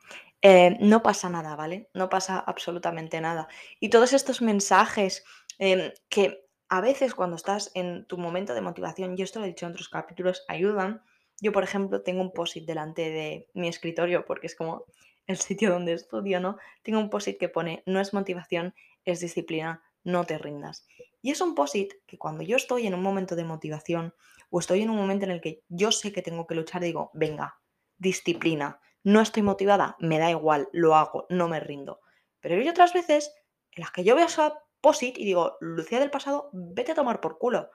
Eh, 0.43 0.77
no 0.81 1.03
pasa 1.03 1.31
nada, 1.31 1.55
¿vale? 1.55 1.89
No 1.95 2.09
pasa 2.09 2.39
absolutamente 2.41 3.21
nada. 3.21 3.49
Y 3.79 3.91
todos 3.91 4.13
estos 4.13 4.43
mensajes 4.43 5.25
em, 5.59 5.93
que 6.09 6.45
a 6.69 6.81
veces 6.81 7.15
cuando 7.15 7.37
estás 7.37 7.71
en 7.75 8.07
tu 8.07 8.19
momento 8.19 8.55
de 8.55 8.61
motivación, 8.61 9.17
yo 9.17 9.25
esto 9.25 9.39
lo 9.39 9.45
he 9.45 9.49
dicho 9.49 9.67
en 9.67 9.73
otros 9.73 9.89
capítulos, 9.89 10.45
ayudan. 10.49 11.03
Yo, 11.41 11.53
por 11.53 11.63
ejemplo, 11.63 12.03
tengo 12.03 12.23
un 12.23 12.33
post-it 12.33 12.67
delante 12.67 13.11
de 13.11 13.49
mi 13.55 13.69
escritorio 13.69 14.25
porque 14.25 14.49
es 14.49 14.57
como 14.57 14.87
el 15.27 15.37
sitio 15.37 15.71
donde 15.71 15.93
estudio, 15.93 16.41
¿no? 16.41 16.59
Tengo 16.83 16.99
un 16.99 17.11
post-it 17.11 17.39
que 17.39 17.49
pone, 17.49 17.83
no 17.87 18.01
es 18.01 18.13
motivación, 18.13 18.75
es 19.05 19.21
disciplina, 19.21 19.83
no 20.03 20.25
te 20.25 20.39
rindas. 20.39 20.87
Y 21.23 21.31
es 21.31 21.41
un 21.41 21.55
posit 21.55 21.95
que 22.07 22.19
cuando 22.19 22.43
yo 22.43 22.57
estoy 22.57 22.87
en 22.87 22.95
un 22.95 23.03
momento 23.03 23.37
de 23.37 23.45
motivación 23.45 24.15
o 24.51 24.59
estoy 24.59 24.83
en 24.83 24.91
un 24.91 24.97
momento 24.97 25.25
en 25.25 25.31
el 25.31 25.41
que 25.41 25.63
yo 25.69 25.93
sé 25.93 26.13
que 26.13 26.21
tengo 26.21 26.47
que 26.47 26.57
luchar, 26.57 26.83
digo, 26.83 27.11
venga, 27.15 27.61
disciplina, 27.97 28.81
no 29.05 29.21
estoy 29.21 29.43
motivada, 29.43 29.97
me 30.01 30.19
da 30.19 30.31
igual, 30.31 30.69
lo 30.73 30.97
hago, 30.97 31.27
no 31.31 31.49
me 31.49 31.61
rindo. 31.61 32.01
Pero 32.41 32.57
hay 32.57 32.69
otras 32.69 32.93
veces 32.93 33.33
en 33.71 33.83
las 33.83 33.93
que 33.93 34.05
yo 34.05 34.17
veo 34.17 34.27
esa 34.27 34.63
posit 34.81 35.17
y 35.17 35.25
digo, 35.25 35.57
Lucía 35.61 36.01
del 36.01 36.11
pasado, 36.11 36.51
vete 36.53 36.93
a 36.93 36.97
tomar 36.97 37.21
por 37.21 37.39
culo. 37.39 37.71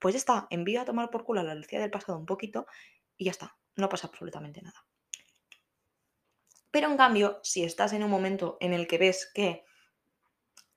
Pues 0.00 0.14
ya 0.14 0.18
está, 0.18 0.46
envío 0.50 0.82
a 0.82 0.84
tomar 0.84 1.08
por 1.10 1.24
culo 1.24 1.40
a 1.40 1.44
la 1.44 1.54
Lucía 1.54 1.80
del 1.80 1.90
pasado 1.90 2.18
un 2.18 2.26
poquito 2.26 2.66
y 3.16 3.26
ya 3.26 3.30
está, 3.30 3.56
no 3.76 3.88
pasa 3.88 4.08
absolutamente 4.08 4.60
nada. 4.60 4.84
Pero 6.72 6.90
en 6.90 6.96
cambio, 6.96 7.40
si 7.42 7.62
estás 7.62 7.92
en 7.92 8.02
un 8.02 8.10
momento 8.10 8.58
en 8.60 8.74
el 8.74 8.86
que 8.86 8.98
ves 8.98 9.30
que 9.32 9.64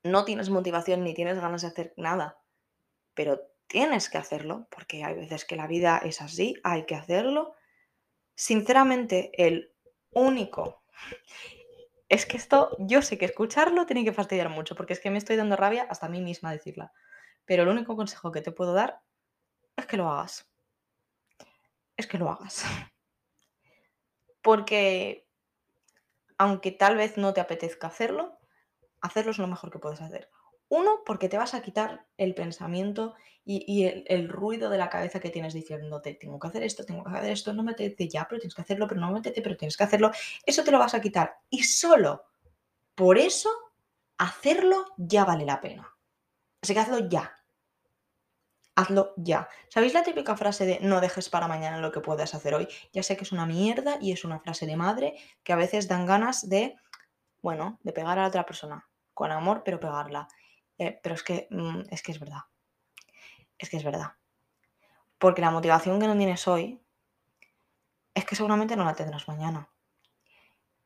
no 0.04 0.26
tienes 0.26 0.50
motivación 0.50 1.04
ni 1.04 1.14
tienes 1.14 1.40
ganas 1.40 1.62
de 1.62 1.68
hacer 1.68 1.94
nada, 1.98 2.40
pero 3.14 3.42
tienes 3.68 4.10
que 4.10 4.18
hacerlo, 4.18 4.68
porque 4.72 5.04
hay 5.04 5.16
veces 5.16 5.46
que 5.46 5.56
la 5.56 5.68
vida 5.68 6.02
es 6.04 6.22
así, 6.22 6.56
hay 6.64 6.86
que 6.86 6.96
hacerlo. 6.96 7.56
Sinceramente, 8.36 9.32
el 9.34 9.74
único... 10.12 10.84
Es 12.12 12.26
que 12.26 12.38
esto, 12.38 12.76
yo 12.80 13.04
sé 13.04 13.20
que 13.20 13.26
escucharlo 13.26 13.86
tiene 13.86 14.04
que 14.04 14.14
fastidiar 14.14 14.50
mucho, 14.50 14.74
porque 14.74 14.94
es 14.94 15.00
que 15.00 15.12
me 15.12 15.20
estoy 15.20 15.36
dando 15.36 15.56
rabia 15.56 15.86
hasta 15.92 16.08
a 16.08 16.10
mí 16.10 16.22
misma 16.22 16.52
decirla. 16.52 16.92
Pero 17.46 17.62
el 17.62 17.70
único 17.70 17.96
consejo 17.96 18.32
que 18.32 18.42
te 18.42 18.52
puedo 18.52 18.74
dar 18.74 19.02
es 19.78 19.86
que 19.86 19.96
lo 19.96 20.10
hagas. 20.10 20.52
Es 21.98 22.08
que 22.08 22.18
lo 22.18 22.32
hagas. 22.32 22.64
Porque 24.42 25.28
aunque 26.40 26.72
tal 26.72 26.96
vez 26.96 27.16
no 27.18 27.34
te 27.34 27.42
apetezca 27.42 27.86
hacerlo, 27.86 28.39
hacerlo 29.02 29.32
es 29.32 29.38
lo 29.38 29.48
mejor 29.48 29.72
que 29.72 29.80
puedes 29.80 30.02
hacer. 30.02 30.30
Uno, 30.70 31.02
porque 31.04 31.30
te 31.30 31.38
vas 31.38 31.56
a 31.56 31.62
quitar 31.62 32.06
el 32.18 32.36
pensamiento 32.36 33.16
y, 33.44 33.86
el, 33.86 34.30
ruido 34.30 34.70
de 34.70 34.78
la 34.78 34.90
cabeza 34.90 35.20
que 35.20 35.32
tienes 35.32 35.54
diciéndote, 35.54 36.14
tengo 36.14 36.40
que 36.40 36.48
hacer 36.48 36.62
esto, 36.62 36.86
tengo 36.86 37.04
que 37.04 37.10
hacer 37.10 37.32
esto, 37.32 37.54
no 37.54 37.64
me 37.64 37.74
te 37.74 38.08
ya, 38.08 38.28
pero 38.30 38.40
tienes 38.40 38.54
que 38.54 38.62
hacerlo, 38.62 38.88
pero 38.88 39.02
no 39.02 39.12
me 39.12 39.22
te 39.22 39.32
pero 39.42 39.58
tienes 39.58 39.76
que 39.76 39.84
hacerlo. 39.84 40.12
Eso 40.46 40.64
te 40.64 40.72
lo 40.72 40.78
vas 40.78 40.94
a 40.94 41.02
quitar. 41.02 41.40
Y 41.50 41.64
solo 41.64 42.26
por 42.94 43.18
eso, 43.18 43.50
hacerlo 44.20 44.86
ya 44.98 45.26
vale 45.26 45.46
la 45.46 45.60
pena. 45.60 45.92
Así 46.62 46.76
que 46.76 46.80
hazlo 46.80 47.10
ya. 47.10 47.34
Hazlo 48.76 49.14
ya. 49.18 49.50
¿Sabéis 49.70 49.96
la 49.96 50.04
típica 50.04 50.38
frase 50.38 50.68
de 50.68 50.80
no 50.82 51.02
dejes 51.02 51.30
para 51.30 51.48
mañana 51.48 51.80
lo 51.80 51.92
que 51.92 52.02
puedas 52.02 52.36
hacer 52.36 52.54
hoy? 52.54 52.68
Ya 52.94 53.02
sé 53.02 53.18
que 53.18 53.24
es 53.24 53.32
una 53.32 53.48
mierda 53.48 53.98
y 54.00 54.12
es 54.12 54.24
una 54.24 54.40
frase 54.40 54.68
de 54.68 54.76
madre 54.76 55.16
que 55.44 55.54
a 55.54 55.56
veces 55.56 55.88
dan 55.88 56.06
ganas 56.06 56.48
de, 56.48 56.76
bueno, 57.42 57.80
de 57.82 57.94
pegar 57.94 58.20
a 58.20 58.24
la 58.24 58.28
otra 58.28 58.46
persona 58.46 58.89
con 59.20 59.34
amor, 59.34 59.64
pero 59.66 59.82
pegarla. 59.82 60.30
Eh, 60.78 60.98
pero 61.04 61.14
es 61.14 61.24
que, 61.24 61.50
mm, 61.52 61.82
es 61.92 62.02
que 62.02 62.14
es 62.14 62.22
verdad. 62.22 62.44
Es 63.58 63.70
que 63.70 63.76
es 63.76 63.84
verdad. 63.84 64.14
Porque 65.18 65.42
la 65.42 65.52
motivación 65.52 66.00
que 66.00 66.08
no 66.08 66.16
tienes 66.16 66.48
hoy 66.48 66.82
es 68.14 68.24
que 68.24 68.38
seguramente 68.38 68.78
no 68.78 68.86
la 68.86 68.94
tendrás 68.94 69.28
mañana. 69.28 69.68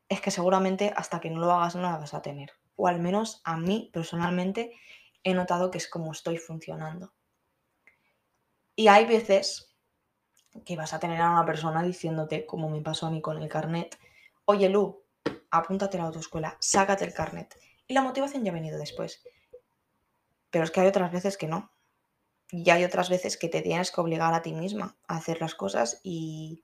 Es 0.09 0.19
que 0.19 0.31
seguramente 0.31 0.91
hasta 0.95 1.19
que 1.19 1.29
no 1.29 1.41
lo 1.41 1.51
hagas 1.51 1.75
no 1.75 1.83
la 1.83 1.97
vas 1.99 2.15
a 2.15 2.23
tener. 2.23 2.53
O 2.75 2.87
al 2.87 2.99
menos 2.99 3.39
a 3.43 3.55
mí 3.55 3.91
personalmente 3.93 4.73
he 5.23 5.35
notado 5.35 5.69
que 5.69 5.77
es 5.77 5.87
como 5.87 6.11
estoy 6.11 6.39
funcionando. 6.39 7.13
Y 8.75 8.87
hay 8.87 9.05
veces 9.05 9.75
que 10.65 10.75
vas 10.75 10.93
a 10.93 10.99
tener 10.99 11.21
a 11.21 11.29
una 11.29 11.45
persona 11.45 11.83
diciéndote, 11.83 12.47
como 12.47 12.67
me 12.67 12.81
pasó 12.81 13.05
a 13.05 13.11
mí 13.11 13.21
con 13.21 13.39
el 13.43 13.47
carnet, 13.47 13.95
oye 14.45 14.69
Lu, 14.69 15.03
apúntate 15.51 15.97
a 15.97 16.01
la 16.01 16.07
autoescuela, 16.07 16.57
sácate 16.59 17.05
el 17.05 17.13
carnet. 17.13 17.55
Y 17.93 17.95
la 17.95 18.01
motivación 18.01 18.43
ya 18.43 18.49
ha 18.49 18.55
venido 18.55 18.79
después. 18.79 19.21
Pero 20.49 20.63
es 20.63 20.71
que 20.71 20.81
hay 20.81 20.87
otras 20.87 21.11
veces 21.11 21.37
que 21.37 21.47
no. 21.47 21.71
Y 22.49 22.67
hay 22.71 22.83
otras 22.83 23.07
veces 23.07 23.37
que 23.37 23.49
te 23.49 23.61
tienes 23.61 23.91
que 23.91 24.01
obligar 24.01 24.33
a 24.33 24.41
ti 24.41 24.51
misma 24.51 24.97
a 25.07 25.17
hacer 25.17 25.39
las 25.39 25.53
cosas 25.53 26.01
y, 26.01 26.63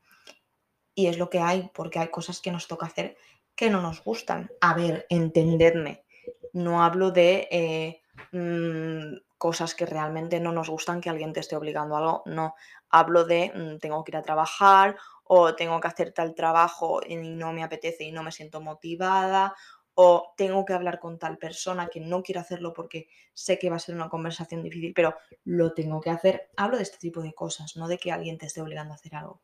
y 0.96 1.06
es 1.06 1.20
lo 1.20 1.30
que 1.30 1.38
hay, 1.38 1.70
porque 1.76 2.00
hay 2.00 2.08
cosas 2.08 2.42
que 2.42 2.52
nos 2.52 2.68
toca 2.68 2.88
hacer 2.88 3.16
que 3.56 3.70
no 3.70 3.80
nos 3.80 4.04
gustan. 4.04 4.50
A 4.60 4.74
ver, 4.74 5.06
entendedme. 5.08 6.04
No 6.52 6.84
hablo 6.84 7.12
de 7.12 7.48
eh, 7.52 8.02
mm, 8.32 9.38
cosas 9.38 9.76
que 9.76 9.86
realmente 9.86 10.40
no 10.40 10.52
nos 10.52 10.68
gustan, 10.68 11.00
que 11.00 11.12
alguien 11.12 11.32
te 11.32 11.42
esté 11.42 11.56
obligando 11.56 11.96
a 11.96 12.00
algo. 12.00 12.24
No, 12.26 12.56
hablo 12.90 13.24
de 13.24 13.52
mm, 13.54 13.78
tengo 13.78 14.04
que 14.04 14.14
ir 14.14 14.18
a 14.18 14.24
trabajar 14.24 14.98
o 15.26 15.54
tengo 15.54 15.80
que 15.80 15.88
hacer 15.88 16.12
tal 16.12 16.34
trabajo 16.34 17.02
y 17.06 17.18
no 17.18 17.54
me 17.54 17.62
apetece 17.62 18.06
y 18.06 18.12
no 18.12 18.24
me 18.24 18.32
siento 18.32 18.62
motivada 18.62 19.54
o 20.02 20.34
tengo 20.38 20.64
que 20.64 20.72
hablar 20.72 20.98
con 20.98 21.20
tal 21.20 21.38
persona 21.38 21.90
que 21.90 22.00
no 22.00 22.24
quiero 22.24 22.40
hacerlo 22.40 22.72
porque 22.74 23.10
sé 23.34 23.60
que 23.60 23.70
va 23.70 23.76
a 23.76 23.80
ser 23.80 23.96
una 23.96 24.08
conversación 24.08 24.64
difícil, 24.64 24.94
pero 24.94 25.18
lo 25.44 25.74
tengo 25.74 26.00
que 26.00 26.10
hacer. 26.10 26.52
Hablo 26.56 26.78
de 26.78 26.84
este 26.84 27.00
tipo 27.00 27.22
de 27.22 27.34
cosas, 27.34 27.76
no 27.76 27.90
de 27.90 27.98
que 27.98 28.14
alguien 28.14 28.38
te 28.38 28.46
esté 28.46 28.62
obligando 28.62 28.94
a 28.94 28.96
hacer 28.96 29.14
algo. 29.14 29.42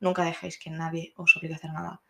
Nunca 0.00 0.24
dejéis 0.24 0.58
que 0.58 0.70
nadie 0.70 1.12
os 1.16 1.36
obligue 1.36 1.54
a 1.54 1.58
hacer 1.58 1.70
nada, 1.70 2.02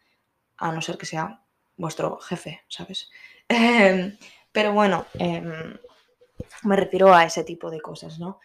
a 0.56 0.72
no 0.72 0.80
ser 0.80 0.96
que 0.96 1.04
sea 1.04 1.44
vuestro 1.76 2.18
jefe, 2.20 2.62
¿sabes? 2.66 3.10
Em, 3.48 4.16
Pero 4.52 4.72
bueno, 4.72 5.04
em, 5.18 5.76
me 6.62 6.76
refiero 6.76 7.12
a 7.12 7.24
ese 7.24 7.44
tipo 7.44 7.70
de 7.70 7.82
cosas, 7.82 8.18
¿no? 8.18 8.40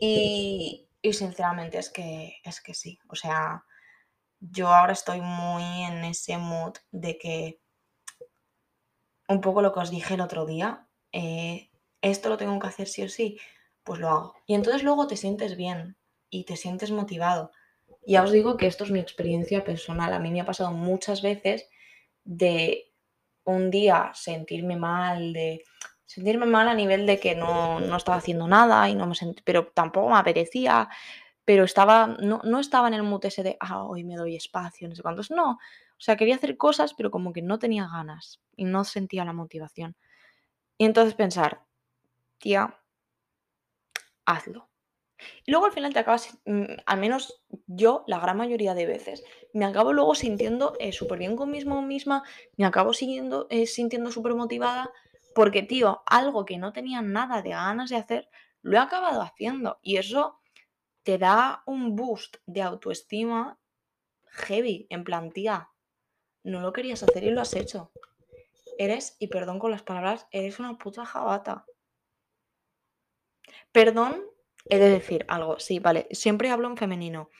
Y, 0.00 0.88
y 1.00 1.12
sinceramente 1.12 1.78
es 1.78 1.88
que, 1.90 2.40
es 2.42 2.60
que 2.60 2.74
sí, 2.74 2.98
o 3.08 3.14
sea, 3.14 3.64
yo 4.40 4.74
ahora 4.74 4.92
estoy 4.92 5.20
muy 5.20 5.84
en 5.84 6.04
ese 6.04 6.36
mood 6.36 6.74
de 6.90 7.16
que 7.16 7.60
un 9.28 9.40
poco 9.40 9.62
lo 9.62 9.72
que 9.72 9.80
os 9.80 9.90
dije 9.90 10.14
el 10.14 10.20
otro 10.20 10.46
día, 10.46 10.88
eh, 11.12 11.70
esto 12.00 12.28
lo 12.28 12.36
tengo 12.36 12.58
que 12.58 12.66
hacer 12.66 12.88
sí 12.88 13.02
o 13.02 13.08
sí, 13.08 13.38
pues 13.84 14.00
lo 14.00 14.08
hago. 14.08 14.34
Y 14.46 14.54
entonces 14.54 14.82
luego 14.82 15.06
te 15.06 15.16
sientes 15.16 15.56
bien 15.56 15.96
y 16.30 16.44
te 16.44 16.56
sientes 16.56 16.90
motivado. 16.90 17.52
Ya 18.06 18.22
os 18.22 18.32
digo 18.32 18.56
que 18.56 18.66
esto 18.66 18.84
es 18.84 18.90
mi 18.90 19.00
experiencia 19.00 19.64
personal. 19.64 20.12
A 20.12 20.18
mí 20.18 20.30
me 20.30 20.40
ha 20.40 20.46
pasado 20.46 20.72
muchas 20.72 21.22
veces 21.22 21.68
de 22.24 22.92
un 23.44 23.70
día 23.70 24.10
sentirme 24.14 24.76
mal, 24.76 25.32
de 25.32 25.64
sentirme 26.04 26.46
mal 26.46 26.68
a 26.68 26.74
nivel 26.74 27.06
de 27.06 27.20
que 27.20 27.34
no, 27.34 27.80
no 27.80 27.96
estaba 27.96 28.18
haciendo 28.18 28.48
nada 28.48 28.88
y 28.88 28.94
no 28.94 29.06
me 29.06 29.14
sentí, 29.14 29.42
pero 29.44 29.66
tampoco 29.74 30.08
me 30.08 30.16
apetecía, 30.16 30.88
pero 31.44 31.64
estaba, 31.64 32.06
no, 32.06 32.40
no 32.44 32.60
estaba 32.60 32.88
en 32.88 32.94
el 32.94 33.02
mood 33.02 33.24
ese 33.24 33.42
de, 33.42 33.56
ah, 33.60 33.84
hoy 33.84 34.04
me 34.04 34.16
doy 34.16 34.36
espacio, 34.36 34.88
no 34.88 34.94
sé 34.94 35.02
cuántos, 35.02 35.30
no. 35.30 35.58
O 35.98 36.00
sea, 36.00 36.16
quería 36.16 36.36
hacer 36.36 36.56
cosas, 36.56 36.94
pero 36.94 37.10
como 37.10 37.32
que 37.32 37.42
no 37.42 37.58
tenía 37.58 37.88
ganas 37.88 38.40
y 38.56 38.64
no 38.64 38.84
sentía 38.84 39.24
la 39.24 39.32
motivación. 39.32 39.96
Y 40.78 40.84
entonces 40.84 41.14
pensar, 41.14 41.64
tía, 42.38 42.80
hazlo. 44.24 44.68
Y 45.44 45.50
luego 45.50 45.66
al 45.66 45.72
final 45.72 45.92
te 45.92 45.98
acabas, 45.98 46.38
mm, 46.44 46.64
al 46.86 47.00
menos 47.00 47.42
yo, 47.66 48.04
la 48.06 48.20
gran 48.20 48.36
mayoría 48.36 48.74
de 48.74 48.86
veces, 48.86 49.24
me 49.52 49.64
acabo 49.64 49.92
luego 49.92 50.14
sintiendo 50.14 50.76
eh, 50.78 50.92
súper 50.92 51.18
bien 51.18 51.34
conmigo 51.34 51.82
misma, 51.82 52.22
me 52.56 52.64
acabo 52.64 52.92
eh, 53.50 53.66
sintiendo 53.66 54.12
súper 54.12 54.34
motivada, 54.34 54.90
porque, 55.34 55.62
tío, 55.62 56.02
algo 56.06 56.44
que 56.44 56.58
no 56.58 56.72
tenía 56.72 57.02
nada 57.02 57.42
de 57.42 57.50
ganas 57.50 57.90
de 57.90 57.96
hacer, 57.96 58.28
lo 58.62 58.76
he 58.76 58.80
acabado 58.80 59.22
haciendo. 59.22 59.78
Y 59.82 59.96
eso 59.96 60.40
te 61.02 61.18
da 61.18 61.62
un 61.66 61.96
boost 61.96 62.36
de 62.46 62.62
autoestima 62.62 63.58
heavy, 64.26 64.86
en 64.90 65.04
plan, 65.04 65.30
tía, 65.30 65.68
no 66.48 66.60
lo 66.60 66.72
querías 66.72 67.02
hacer 67.02 67.24
y 67.24 67.30
lo 67.30 67.40
has 67.40 67.54
hecho. 67.54 67.92
Eres, 68.78 69.16
y 69.18 69.28
perdón 69.28 69.58
con 69.58 69.70
las 69.70 69.82
palabras, 69.82 70.26
eres 70.30 70.58
una 70.58 70.78
puta 70.78 71.04
jabata. 71.04 71.64
Perdón, 73.72 74.24
he 74.68 74.78
de 74.78 74.88
decir 74.88 75.24
algo, 75.28 75.58
sí, 75.58 75.78
vale, 75.78 76.06
siempre 76.10 76.50
hablo 76.50 76.68
en 76.68 76.76
femenino. 76.76 77.30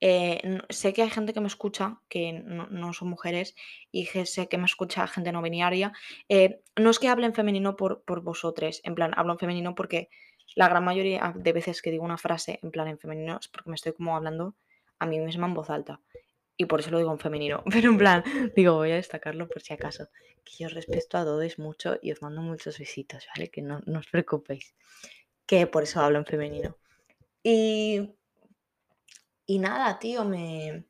Eh, 0.00 0.60
sé 0.68 0.92
que 0.92 1.02
hay 1.02 1.10
gente 1.10 1.32
que 1.32 1.40
me 1.40 1.46
escucha, 1.46 2.00
que 2.08 2.32
no, 2.32 2.92
son 2.92 3.08
mujeres, 3.08 3.54
y 3.92 4.06
sé 4.06 4.48
que 4.48 4.58
me 4.58 4.64
escucha 4.64 5.06
gente 5.06 5.30
no 5.30 5.42
binaria. 5.42 5.92
Eh, 6.28 6.60
no 6.76 6.90
es 6.90 6.98
que 6.98 7.08
hable 7.08 7.26
en 7.26 7.34
femenino 7.34 7.76
por, 7.76 8.02
por 8.02 8.20
vosotros, 8.20 8.80
en 8.84 8.94
plan, 8.94 9.12
hablo 9.16 9.32
en 9.34 9.38
femenino 9.38 9.74
porque 9.74 10.10
la 10.54 10.68
gran 10.68 10.84
mayoría 10.84 11.32
de 11.36 11.52
veces 11.52 11.82
que 11.82 11.90
digo 11.90 12.04
una 12.04 12.18
frase 12.18 12.58
en 12.62 12.70
plan 12.70 12.88
en 12.88 12.98
femenino 12.98 13.38
es 13.40 13.48
porque 13.48 13.70
me 13.70 13.76
estoy 13.76 13.92
como 13.92 14.16
hablando 14.16 14.56
a 14.98 15.06
mí 15.06 15.18
misma 15.20 15.46
en 15.46 15.54
voz 15.54 15.70
alta. 15.70 16.00
Y 16.62 16.66
por 16.66 16.80
eso 16.80 16.90
lo 16.90 16.98
digo 16.98 17.12
en 17.12 17.18
femenino. 17.18 17.64
Pero 17.70 17.90
en 17.90 17.98
plan, 17.98 18.24
digo, 18.54 18.74
voy 18.74 18.92
a 18.92 18.96
destacarlo 18.96 19.48
por 19.48 19.62
si 19.62 19.74
acaso. 19.74 20.08
Que 20.44 20.52
yo 20.64 20.68
respeto 20.68 21.18
a 21.18 21.24
todos 21.24 21.58
mucho 21.58 21.98
y 22.00 22.12
os 22.12 22.22
mando 22.22 22.40
muchos 22.40 22.78
besitos, 22.78 23.26
¿vale? 23.34 23.50
Que 23.50 23.62
no, 23.62 23.80
no 23.86 23.98
os 23.98 24.06
preocupéis. 24.06 24.74
Que 25.46 25.66
por 25.66 25.82
eso 25.82 26.00
hablo 26.00 26.18
en 26.18 26.26
femenino. 26.26 26.78
Y 27.42 28.14
y 29.46 29.58
nada, 29.58 29.98
tío, 29.98 30.24
me, 30.24 30.84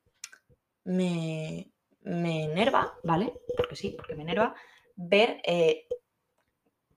me, 0.85 1.73
me 2.03 2.45
enerva, 2.45 2.95
¿vale? 3.03 3.33
Porque 3.57 3.77
sí, 3.77 3.95
porque 3.97 4.15
me 4.15 4.23
enerva 4.23 4.55
ver 4.95 5.41
eh, 5.45 5.87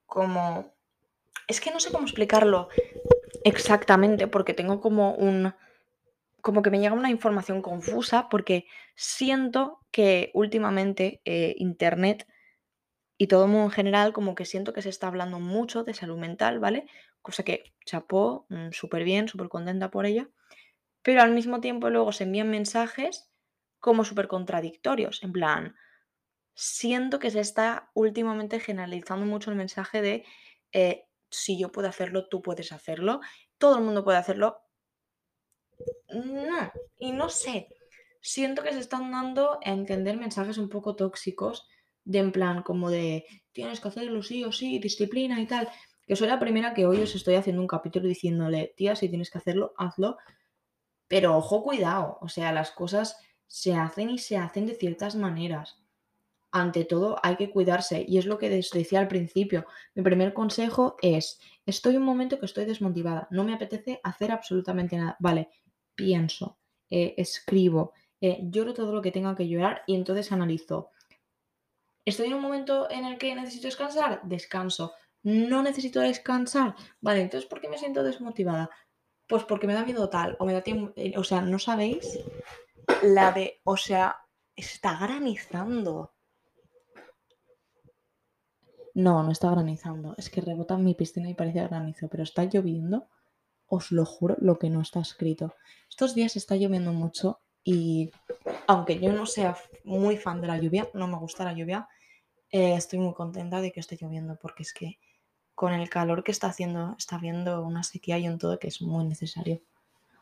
como... 0.06 0.76
Es 1.48 1.62
que 1.62 1.72
no 1.72 1.80
sé 1.80 1.92
cómo 1.92 2.06
explicarlo 2.06 2.70
exactamente, 3.44 4.28
porque 4.28 4.54
tengo 4.54 4.82
como 4.82 5.16
un... 5.16 5.56
Como 6.46 6.62
que 6.62 6.72
me 6.72 6.80
llega 6.80 6.94
una 6.94 7.10
información 7.18 7.62
confusa, 7.62 8.30
porque 8.30 8.66
siento 8.96 9.80
que 9.92 10.32
últimamente 10.34 11.22
eh, 11.26 11.56
Internet 11.58 12.28
y 13.18 13.28
todo 13.28 13.46
el 13.46 13.52
mundo 13.52 13.66
en 13.66 13.72
general, 13.72 14.14
como 14.14 14.36
que 14.36 14.46
siento 14.46 14.74
que 14.74 14.82
se 14.82 14.90
está 14.90 15.08
hablando 15.08 15.40
mucho 15.40 15.84
de 15.84 15.94
salud 15.94 16.18
mental, 16.18 16.60
¿vale? 16.60 16.88
Cosa 17.22 17.44
que 17.44 17.74
chapó, 17.86 18.46
mm, 18.50 18.72
súper 18.72 19.04
bien, 19.04 19.28
súper 19.28 19.50
contenta 19.50 19.90
por 19.90 20.06
ella 20.06 20.30
pero 21.06 21.22
al 21.22 21.32
mismo 21.34 21.62
tiempo 21.62 21.92
luego 21.92 22.12
se 22.12 22.24
envían 22.24 22.50
mensajes 22.50 23.32
como 23.80 24.04
súper 24.04 24.28
contradictorios, 24.28 25.22
en 25.22 25.32
plan, 25.32 25.76
siento 26.56 27.20
que 27.20 27.30
se 27.30 27.42
está 27.42 27.92
últimamente 27.94 28.60
generalizando 28.60 29.28
mucho 29.28 29.52
el 29.52 29.56
mensaje 29.56 30.02
de 30.02 30.26
eh, 30.72 31.06
si 31.30 31.60
yo 31.60 31.72
puedo 31.72 31.88
hacerlo, 31.88 32.28
tú 32.28 32.42
puedes 32.42 32.72
hacerlo, 32.72 33.20
todo 33.60 33.78
el 33.78 33.84
mundo 33.84 34.04
puede 34.04 34.18
hacerlo. 34.18 34.65
No, 36.10 36.72
y 36.98 37.12
no 37.12 37.30
sé, 37.30 37.68
siento 38.22 38.64
que 38.64 38.74
se 38.74 38.80
están 38.80 39.12
dando 39.12 39.60
a 39.64 39.72
entender 39.72 40.18
mensajes 40.18 40.58
un 40.58 40.70
poco 40.70 40.96
tóxicos, 40.96 41.68
de 42.04 42.20
en 42.20 42.32
plan 42.32 42.64
como 42.64 42.90
de 42.90 43.26
tienes 43.52 43.80
que 43.80 43.88
hacerlo 43.88 44.22
sí 44.24 44.44
o 44.44 44.52
sí, 44.52 44.80
disciplina 44.80 45.40
y 45.42 45.48
tal. 45.48 45.70
Que 46.08 46.16
soy 46.16 46.28
la 46.28 46.40
primera 46.40 46.74
que 46.74 46.86
hoy 46.86 47.02
os 47.02 47.16
estoy 47.16 47.36
haciendo 47.36 47.62
un 47.62 47.68
capítulo 47.68 48.08
diciéndole, 48.08 48.74
tía, 48.78 48.96
si 48.96 49.10
tienes 49.10 49.32
que 49.32 49.40
hacerlo, 49.40 49.74
hazlo, 49.78 50.18
pero 51.08 51.36
ojo, 51.38 51.64
cuidado, 51.64 52.18
o 52.22 52.30
sea, 52.30 52.52
las 52.52 52.72
cosas 52.72 53.18
se 53.48 53.76
hacen 53.76 54.10
y 54.10 54.18
se 54.18 54.38
hacen 54.38 54.66
de 54.66 54.76
ciertas 54.76 55.16
maneras. 55.16 55.82
Ante 56.52 56.86
todo, 56.86 57.18
hay 57.22 57.36
que 57.36 57.50
cuidarse 57.50 58.06
y 58.08 58.18
es 58.18 58.26
lo 58.26 58.38
que 58.38 58.50
decía 58.50 59.00
al 59.00 59.08
principio. 59.08 59.66
Mi 59.94 60.04
primer 60.04 60.34
consejo 60.34 60.96
es, 61.02 61.40
estoy 61.66 61.96
en 61.96 62.02
un 62.02 62.08
momento 62.08 62.40
que 62.40 62.46
estoy 62.46 62.66
desmotivada, 62.66 63.28
no 63.30 63.44
me 63.44 63.54
apetece 63.54 64.00
hacer 64.04 64.32
absolutamente 64.32 64.96
nada. 64.96 65.18
Vale, 65.20 65.50
pienso, 65.96 66.60
eh, 66.90 67.16
escribo, 67.18 67.94
eh, 68.22 68.40
lloro 68.44 68.74
todo 68.74 68.94
lo 68.94 69.02
que 69.02 69.12
tenga 69.12 69.36
que 69.36 69.48
llorar 69.48 69.84
y 69.88 69.96
entonces 69.96 70.32
analizo. 70.32 70.92
¿Estoy 72.06 72.28
en 72.28 72.36
un 72.36 72.42
momento 72.42 72.90
en 72.90 73.06
el 73.06 73.18
que 73.18 73.34
necesito 73.34 73.68
descansar? 73.68 74.22
Descanso. 74.24 74.94
¿No 75.24 75.64
necesito 75.64 76.02
descansar? 76.02 76.76
Vale, 77.02 77.22
entonces 77.22 77.50
¿por 77.50 77.60
qué 77.60 77.68
me 77.68 77.80
siento 77.80 78.04
desmotivada? 78.04 78.70
Pues 79.28 79.44
porque 79.44 79.66
me 79.66 79.74
da 79.74 79.84
miedo 79.84 80.08
tal, 80.08 80.36
o 80.40 80.46
me 80.46 80.54
da 80.54 80.62
tiempo, 80.62 80.94
eh, 80.96 81.14
o 81.18 81.24
sea, 81.24 81.42
no 81.42 81.58
sabéis 81.58 82.20
la 83.02 83.32
de, 83.32 83.60
o 83.64 83.76
sea, 83.76 84.18
está 84.56 84.98
granizando. 85.00 86.14
No, 88.94 89.24
no 89.24 89.32
está 89.32 89.50
granizando, 89.50 90.14
es 90.18 90.30
que 90.30 90.42
rebota 90.42 90.78
mi 90.78 90.94
piscina 90.94 91.30
y 91.30 91.34
parece 91.34 91.68
granizo, 91.68 92.08
pero 92.08 92.24
está 92.24 92.46
lloviendo, 92.46 93.10
os 93.68 93.92
lo 93.92 94.06
juro, 94.06 94.36
lo 94.40 94.58
que 94.60 94.70
no 94.70 94.82
está 94.82 95.00
escrito. 95.00 95.56
Estos 95.96 96.14
días 96.14 96.36
está 96.36 96.58
lloviendo 96.58 96.92
mucho 96.92 97.40
y 97.64 98.12
aunque 98.68 99.00
yo 99.00 99.14
no 99.14 99.26
sea 99.26 99.56
muy 99.86 100.18
fan 100.18 100.42
de 100.42 100.48
la 100.48 100.58
lluvia, 100.58 100.90
no 100.94 101.08
me 101.08 101.16
gusta 101.16 101.46
la 101.46 101.54
lluvia, 101.54 101.88
eh, 102.52 102.76
estoy 102.76 103.00
muy 103.00 103.14
contenta 103.14 103.62
de 103.62 103.72
que 103.72 103.80
esté 103.80 103.96
lloviendo 103.96 104.38
porque 104.42 104.64
es 104.64 104.74
que 104.74 105.00
con 105.54 105.72
el 105.72 105.90
calor 105.90 106.26
que 106.26 106.34
está 106.34 106.48
haciendo, 106.48 106.98
está 107.00 107.18
viendo 107.18 107.64
una 107.64 107.82
sequía 107.82 108.20
y 108.20 108.28
un 108.28 108.38
todo 108.38 108.60
que 108.60 108.68
es 108.68 108.82
muy 108.82 109.06
necesario. 109.06 109.62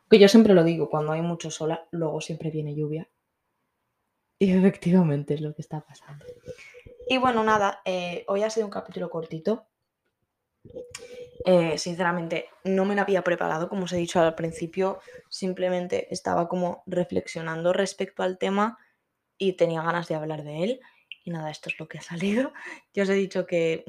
Que 0.08 0.20
yo 0.20 0.28
siempre 0.28 0.54
lo 0.54 0.62
digo, 0.62 0.88
cuando 0.88 1.10
hay 1.10 1.22
mucho 1.22 1.50
sol, 1.50 1.76
luego 1.90 2.20
siempre 2.20 2.52
viene 2.52 2.76
lluvia. 2.76 3.08
Y 4.38 4.52
efectivamente 4.56 5.34
es 5.34 5.40
lo 5.40 5.56
que 5.56 5.62
está 5.62 5.80
pasando. 5.80 6.24
Y 7.08 7.18
bueno, 7.18 7.42
nada, 7.42 7.80
eh, 7.84 8.24
hoy 8.28 8.44
ha 8.44 8.50
sido 8.50 8.66
un 8.66 8.72
capítulo 8.72 9.10
cortito. 9.10 9.66
Eh, 11.44 11.78
sinceramente, 11.78 12.48
no 12.64 12.84
me 12.84 12.94
lo 12.94 13.02
había 13.02 13.22
preparado, 13.22 13.68
como 13.68 13.84
os 13.84 13.92
he 13.92 13.96
dicho 13.96 14.20
al 14.20 14.34
principio. 14.34 15.00
Simplemente 15.28 16.12
estaba 16.12 16.48
como 16.48 16.82
reflexionando 16.86 17.72
respecto 17.72 18.22
al 18.22 18.38
tema 18.38 18.78
y 19.38 19.54
tenía 19.54 19.82
ganas 19.82 20.08
de 20.08 20.14
hablar 20.14 20.44
de 20.44 20.64
él. 20.64 20.80
Y 21.24 21.30
nada, 21.30 21.50
esto 21.50 21.68
es 21.68 21.78
lo 21.78 21.88
que 21.88 21.98
ha 21.98 22.02
salido. 22.02 22.52
Yo 22.92 23.02
os 23.02 23.08
he 23.08 23.14
dicho 23.14 23.46
que 23.46 23.84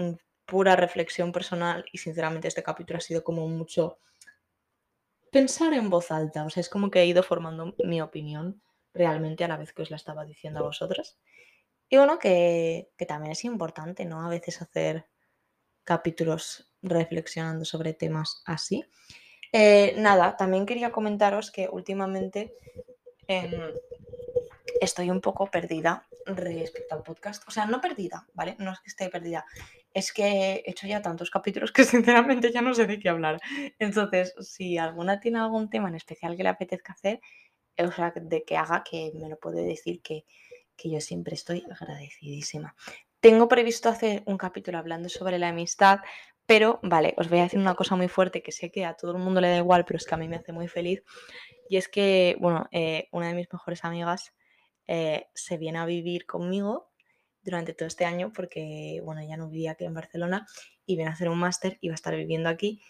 pura 0.45 0.75
reflexión 0.75 1.31
personal 1.31 1.85
y 1.91 1.97
sinceramente 1.97 2.47
este 2.47 2.63
capítulo 2.63 2.97
ha 2.97 3.01
sido 3.01 3.23
como 3.23 3.47
mucho 3.47 3.97
pensar 5.31 5.73
en 5.73 5.89
voz 5.89 6.11
alta, 6.11 6.45
o 6.45 6.49
sea, 6.49 6.61
es 6.61 6.69
como 6.69 6.89
que 6.89 7.01
he 7.01 7.05
ido 7.05 7.21
formando 7.21 7.75
mi 7.83 7.99
opinión 7.99 8.61
realmente 8.93 9.43
a 9.43 9.49
la 9.49 9.57
vez 9.57 9.73
que 9.73 9.81
os 9.81 9.91
la 9.91 9.97
estaba 9.97 10.23
diciendo 10.23 10.59
a 10.59 10.63
vosotras. 10.63 11.17
Y 11.89 11.97
bueno, 11.97 12.19
que, 12.19 12.89
también 13.07 13.33
es 13.33 13.43
importante, 13.43 14.05
¿no? 14.05 14.25
A 14.25 14.29
veces 14.29 14.61
hacer 14.61 15.07
capítulos 15.83 16.73
reflexionando 16.85 17.65
sobre 17.65 17.93
temas 17.93 18.41
así. 18.45 18.85
Eh, 19.51 19.93
nada, 19.97 20.35
también 20.35 20.65
quería 20.65 20.91
comentaros 20.91 21.51
que 21.51 21.69
últimamente 21.71 22.53
em, 23.27 23.51
estoy 24.81 25.09
un 25.09 25.21
poco 25.21 25.49
perdida 25.49 26.07
respecto 26.25 26.95
al 26.95 27.03
podcast. 27.03 27.47
O 27.47 27.51
sea, 27.51 27.65
no 27.65 27.81
perdida, 27.81 28.27
¿vale? 28.33 28.55
No 28.59 28.71
es 28.71 28.79
que 28.79 28.89
esté 28.89 29.09
perdida. 29.09 29.45
Es 29.93 30.11
que 30.11 30.25
he 30.25 30.63
hecho 30.69 30.87
ya 30.87 31.01
tantos 31.01 31.29
capítulos 31.29 31.71
que 31.71 31.83
sinceramente 31.85 32.51
ya 32.51 32.61
no 32.61 32.73
sé 32.73 32.85
de 32.85 32.99
qué 32.99 33.09
hablar. 33.09 33.39
Entonces, 33.79 34.33
si 34.39 34.77
alguna 34.77 35.19
tiene 35.19 35.39
algún 35.39 35.69
tema 35.69 35.89
en 35.89 35.95
especial 35.95 36.35
que 36.35 36.43
le 36.43 36.49
apetezca 36.49 36.93
hacer, 36.93 37.21
o 37.77 37.91
sea, 37.91 38.13
de 38.15 38.43
que 38.43 38.57
haga, 38.57 38.83
que 38.83 39.11
me 39.15 39.29
lo 39.29 39.37
puede 39.37 39.63
decir 39.63 40.01
que, 40.01 40.25
que 40.75 40.89
yo 40.89 40.99
siempre 40.99 41.35
estoy 41.35 41.63
agradecidísima. 41.69 42.75
tengo 43.19 43.47
previsto 43.47 43.89
hacer 43.89 44.21
un 44.25 44.37
capítulo 44.37 44.77
hablando 44.77 45.09
sobre 45.09 45.39
la 45.39 45.49
amistad, 45.49 45.99
pero 46.45 46.79
vale, 46.83 47.15
os 47.17 47.29
voy 47.29 47.39
a 47.39 47.43
decir 47.43 47.59
una 47.59 47.75
cosa 47.75 47.95
muy 47.95 48.07
fuerte 48.07 48.43
que 48.43 48.51
sé 48.51 48.71
que 48.71 48.85
a 48.85 48.95
todo 48.95 49.11
el 49.11 49.17
mundo 49.17 49.41
le 49.41 49.49
da 49.49 49.57
igual, 49.57 49.83
pero 49.85 49.97
es 49.97 50.05
que 50.05 50.13
a 50.13 50.17
mí 50.17 50.27
me 50.27 50.35
hace 50.35 50.51
muy 50.51 50.67
feliz. 50.67 51.03
Y 51.69 51.77
es 51.77 51.87
que, 51.87 52.37
bueno, 52.39 52.67
eh, 52.71 53.07
una 53.11 53.27
de 53.29 53.33
mis 53.33 53.51
mejores 53.51 53.83
amigas 53.83 54.33
eh, 54.87 55.27
se 55.33 55.57
viene 55.57 55.79
a 55.79 55.85
vivir 55.85 56.25
conmigo 56.27 56.91
durante 57.41 57.73
todo 57.73 57.87
este 57.87 58.05
año 58.05 58.31
porque, 58.33 59.01
bueno, 59.03 59.23
ya 59.27 59.37
no 59.37 59.49
vivía 59.49 59.71
aquí 59.71 59.85
en 59.85 59.93
Barcelona 59.93 60.45
y 60.85 60.95
viene 60.95 61.09
a 61.09 61.13
hacer 61.13 61.29
un 61.29 61.39
máster 61.39 61.77
y 61.81 61.89
va 61.89 61.93
a 61.93 61.95
estar 61.95 62.15
viviendo 62.15 62.49
aquí. 62.49 62.81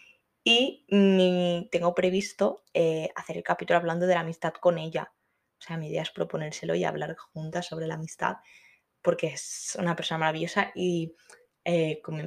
Y 0.44 0.86
tengo 1.72 1.96
previsto 1.96 2.64
eh, 2.74 3.10
hacer 3.16 3.38
el 3.38 3.44
capítulo 3.44 3.78
hablando 3.78 4.06
de 4.06 4.14
la 4.14 4.20
amistad 4.20 4.54
con 4.54 4.78
ella. 4.78 5.12
O 5.58 5.62
sea, 5.62 5.78
mi 5.78 5.88
idea 5.88 6.04
es 6.04 6.12
proponérselo 6.12 6.76
y 6.76 6.84
hablar 6.84 7.16
juntas 7.16 7.68
sobre 7.68 7.88
la 7.88 7.96
amistad 7.96 8.36
porque 9.02 9.28
es 9.28 9.78
una 9.80 9.96
persona 9.96 10.20
maravillosa 10.20 10.72
y, 10.76 11.16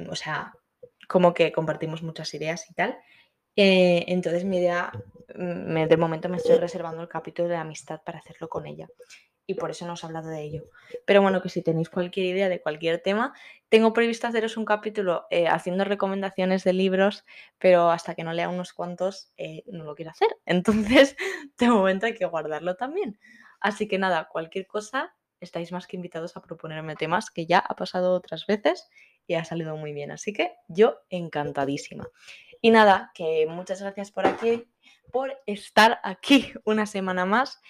o 0.09 0.15
sea, 0.15 0.53
como 1.09 1.33
que 1.33 1.51
compartimos 1.51 2.03
muchas 2.03 2.31
ideas 2.35 2.69
y 2.69 2.73
tal. 2.75 2.99
Eh, 3.55 4.05
entonces 4.07 4.45
mi 4.45 4.59
idea, 4.59 4.91
mm, 5.35 5.87
de 5.87 5.97
momento 5.97 6.29
me 6.29 6.37
estoy 6.37 6.57
reservando 6.57 7.01
el 7.01 7.09
capítulo 7.09 7.49
de 7.49 7.55
amistad 7.55 8.01
para 8.05 8.19
hacerlo 8.19 8.47
con 8.47 8.67
ella. 8.67 8.87
Y 9.47 9.55
por 9.55 9.71
eso 9.71 9.87
no 9.87 9.93
os 9.93 10.03
he 10.03 10.05
hablado 10.05 10.29
de 10.29 10.43
ello. 10.43 10.65
Pero 11.05 11.23
bueno, 11.23 11.41
que 11.41 11.49
si 11.49 11.63
tenéis 11.63 11.89
cualquier 11.89 12.27
idea 12.27 12.47
de 12.47 12.61
cualquier 12.61 13.01
tema, 13.01 13.33
tengo 13.69 13.91
previsto 13.91 14.27
haceros 14.27 14.55
un 14.55 14.65
capítulo 14.65 15.25
eh, 15.31 15.47
haciendo 15.47 15.83
recomendaciones 15.83 16.63
de 16.63 16.73
libros, 16.73 17.25
pero 17.57 17.89
hasta 17.89 18.13
que 18.13 18.23
no 18.23 18.31
lea 18.31 18.47
unos 18.47 18.71
cuantos 18.71 19.33
eh, 19.37 19.63
no 19.65 19.85
lo 19.85 19.95
quiero 19.95 20.11
hacer. 20.11 20.29
Entonces, 20.45 21.17
de 21.57 21.69
momento 21.69 22.05
hay 22.05 22.13
que 22.13 22.25
guardarlo 22.27 22.75
también. 22.75 23.19
Así 23.59 23.87
que 23.87 23.97
nada, 23.97 24.29
cualquier 24.31 24.67
cosa, 24.67 25.15
estáis 25.39 25.71
más 25.71 25.87
que 25.87 25.97
invitados 25.97 26.37
a 26.37 26.41
proponerme 26.43 26.95
temas 26.95 27.31
que 27.31 27.47
ya 27.47 27.57
ha 27.57 27.75
pasado 27.75 28.13
otras 28.13 28.45
veces 28.45 28.87
y 29.29 29.35
ha 29.35 29.45
salido 29.45 29.77
muy 29.77 29.93
bien. 29.93 30.09
Así 30.09 30.33
que 30.33 30.55
yo 30.67 30.97
encantadísima. 31.11 32.09
Y 32.61 32.71
nada, 32.71 33.11
que 33.13 33.45
muchas 33.47 33.79
gracias 33.79 34.11
por 34.11 34.25
aquí, 34.25 34.67
por 35.13 35.39
estar 35.45 35.99
aquí 36.03 36.51
una 36.65 36.87
semana 36.87 37.25
más. 37.25 37.61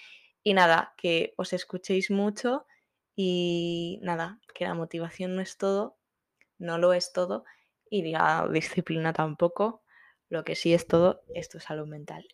Y 0.42 0.54
nada, 0.54 0.94
que 0.96 1.34
os 1.36 1.52
escuchéis 1.52 2.12
mucho 2.12 2.66
y 3.14 4.00
nada, 4.02 4.40
que 4.56 4.64
la 4.64 4.74
motivación 4.74 5.36
no 5.36 5.42
es 5.42 5.58
todo, 5.58 5.98
no 6.60 6.78
lo 6.78 6.94
es 6.94 7.12
todo 7.12 7.44
y 7.90 8.10
la 8.10 8.48
disciplina 8.50 9.12
tampoco. 9.12 9.84
Lo 10.30 10.46
que 10.46 10.56
sí 10.56 10.74
es 10.74 10.88
todo 10.88 11.24
es 11.36 11.50
tu 11.50 11.60
salud 11.60 11.88
mental. 11.88 12.26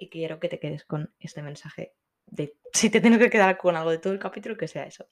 Y 0.00 0.08
quiero 0.08 0.40
que 0.40 0.48
te 0.48 0.58
quedes 0.58 0.84
con 0.84 1.14
este 1.20 1.42
mensaje 1.42 1.94
de 2.26 2.56
si 2.72 2.90
te 2.90 3.00
tengo 3.00 3.18
que 3.18 3.30
quedar 3.30 3.56
con 3.56 3.76
algo 3.76 3.92
de 3.92 3.98
todo 3.98 4.12
el 4.12 4.18
capítulo, 4.18 4.56
que 4.56 4.66
sea 4.66 4.84
eso. 4.84 5.06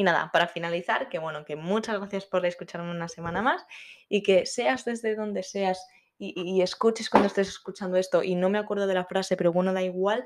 Y 0.00 0.02
nada, 0.02 0.30
para 0.32 0.48
finalizar, 0.48 1.10
que 1.10 1.18
bueno, 1.18 1.44
que 1.44 1.56
muchas 1.56 1.98
gracias 1.98 2.24
por 2.24 2.46
escucharme 2.46 2.90
una 2.90 3.06
semana 3.06 3.42
más 3.42 3.66
y 4.08 4.22
que 4.22 4.46
seas 4.46 4.86
desde 4.86 5.14
donde 5.14 5.42
seas 5.42 5.86
y, 6.16 6.62
escuches 6.62 7.10
cuando 7.10 7.26
estés 7.26 7.48
escuchando 7.48 7.98
esto 7.98 8.22
y 8.22 8.34
no 8.34 8.48
me 8.48 8.56
acuerdo 8.56 8.86
de 8.86 8.94
la 8.94 9.04
frase, 9.04 9.36
pero 9.36 9.52
bueno, 9.52 9.74
da 9.74 9.82
igual. 9.82 10.24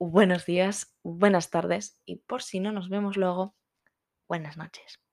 Buenos 0.00 0.44
días, 0.44 0.92
buenas 1.04 1.50
tardes 1.50 2.00
y 2.04 2.16
por 2.16 2.42
si 2.42 2.58
no 2.58 2.72
nos 2.72 2.88
vemos 2.88 3.16
luego, 3.16 3.54
buenas 4.26 4.56
noches. 4.56 5.03